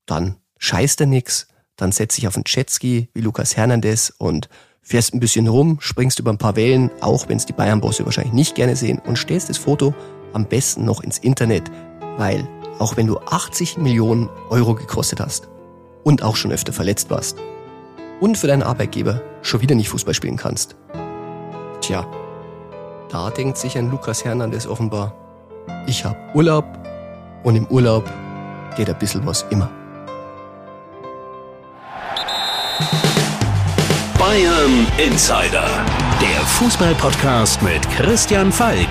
dann 0.05 0.35
scheißt 0.57 0.99
dir 0.99 1.07
nix, 1.07 1.47
dann 1.77 1.91
setz 1.91 2.15
dich 2.15 2.27
auf 2.27 2.35
einen 2.35 2.43
Jetski 2.45 3.09
wie 3.13 3.21
Lukas 3.21 3.57
Hernandez 3.57 4.13
und 4.17 4.49
fährst 4.81 5.13
ein 5.13 5.19
bisschen 5.19 5.47
rum, 5.47 5.77
springst 5.79 6.19
über 6.19 6.31
ein 6.31 6.37
paar 6.37 6.55
Wellen, 6.55 6.91
auch 6.99 7.29
wenn 7.29 7.37
es 7.37 7.45
die 7.45 7.53
Bayern-Bosse 7.53 8.05
wahrscheinlich 8.05 8.33
nicht 8.33 8.53
gerne 8.53 8.75
sehen, 8.75 8.99
und 8.99 9.17
stellst 9.17 9.49
das 9.49 9.57
Foto 9.57 9.95
am 10.33 10.45
besten 10.45 10.83
noch 10.83 11.01
ins 11.01 11.19
Internet, 11.19 11.71
weil 12.17 12.47
auch 12.79 12.97
wenn 12.97 13.07
du 13.07 13.17
80 13.17 13.77
Millionen 13.77 14.29
Euro 14.49 14.75
gekostet 14.75 15.21
hast 15.21 15.47
und 16.03 16.21
auch 16.21 16.35
schon 16.35 16.51
öfter 16.51 16.73
verletzt 16.73 17.09
warst 17.09 17.37
und 18.19 18.37
für 18.37 18.47
deinen 18.47 18.63
Arbeitgeber 18.63 19.21
schon 19.41 19.61
wieder 19.61 19.75
nicht 19.75 19.89
Fußball 19.89 20.13
spielen 20.13 20.37
kannst, 20.37 20.75
Tja, 21.83 22.05
da 23.09 23.29
denkt 23.29 23.57
sich 23.57 23.77
ein 23.77 23.91
Lukas 23.91 24.23
Hernandez 24.23 24.65
offenbar, 24.65 25.13
ich 25.85 26.05
hab 26.05 26.15
Urlaub 26.33 26.63
und 27.43 27.57
im 27.57 27.67
Urlaub 27.67 28.09
geht 28.77 28.89
ein 28.89 28.97
bisschen 28.97 29.25
was 29.25 29.45
immer. 29.49 29.69
Bayern 34.17 34.87
Insider, 34.97 35.67
der 36.21 36.39
Fußballpodcast 36.45 37.61
mit 37.61 37.81
Christian 37.89 38.49
Falk. 38.49 38.87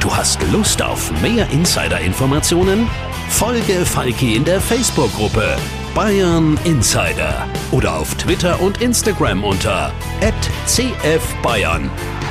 Du 0.00 0.14
hast 0.14 0.38
Lust 0.52 0.82
auf 0.82 1.10
mehr 1.22 1.48
Insider-Informationen? 1.48 2.86
Folge 3.30 3.86
Falki 3.86 4.36
in 4.36 4.44
der 4.44 4.60
Facebook-Gruppe 4.60 5.56
Bayern 5.94 6.58
Insider 6.64 7.46
oder 7.70 7.94
auf 7.94 8.14
Twitter 8.16 8.60
und 8.60 8.82
Instagram 8.82 9.44
unter 9.44 9.92
@cfbayern. 10.66 11.88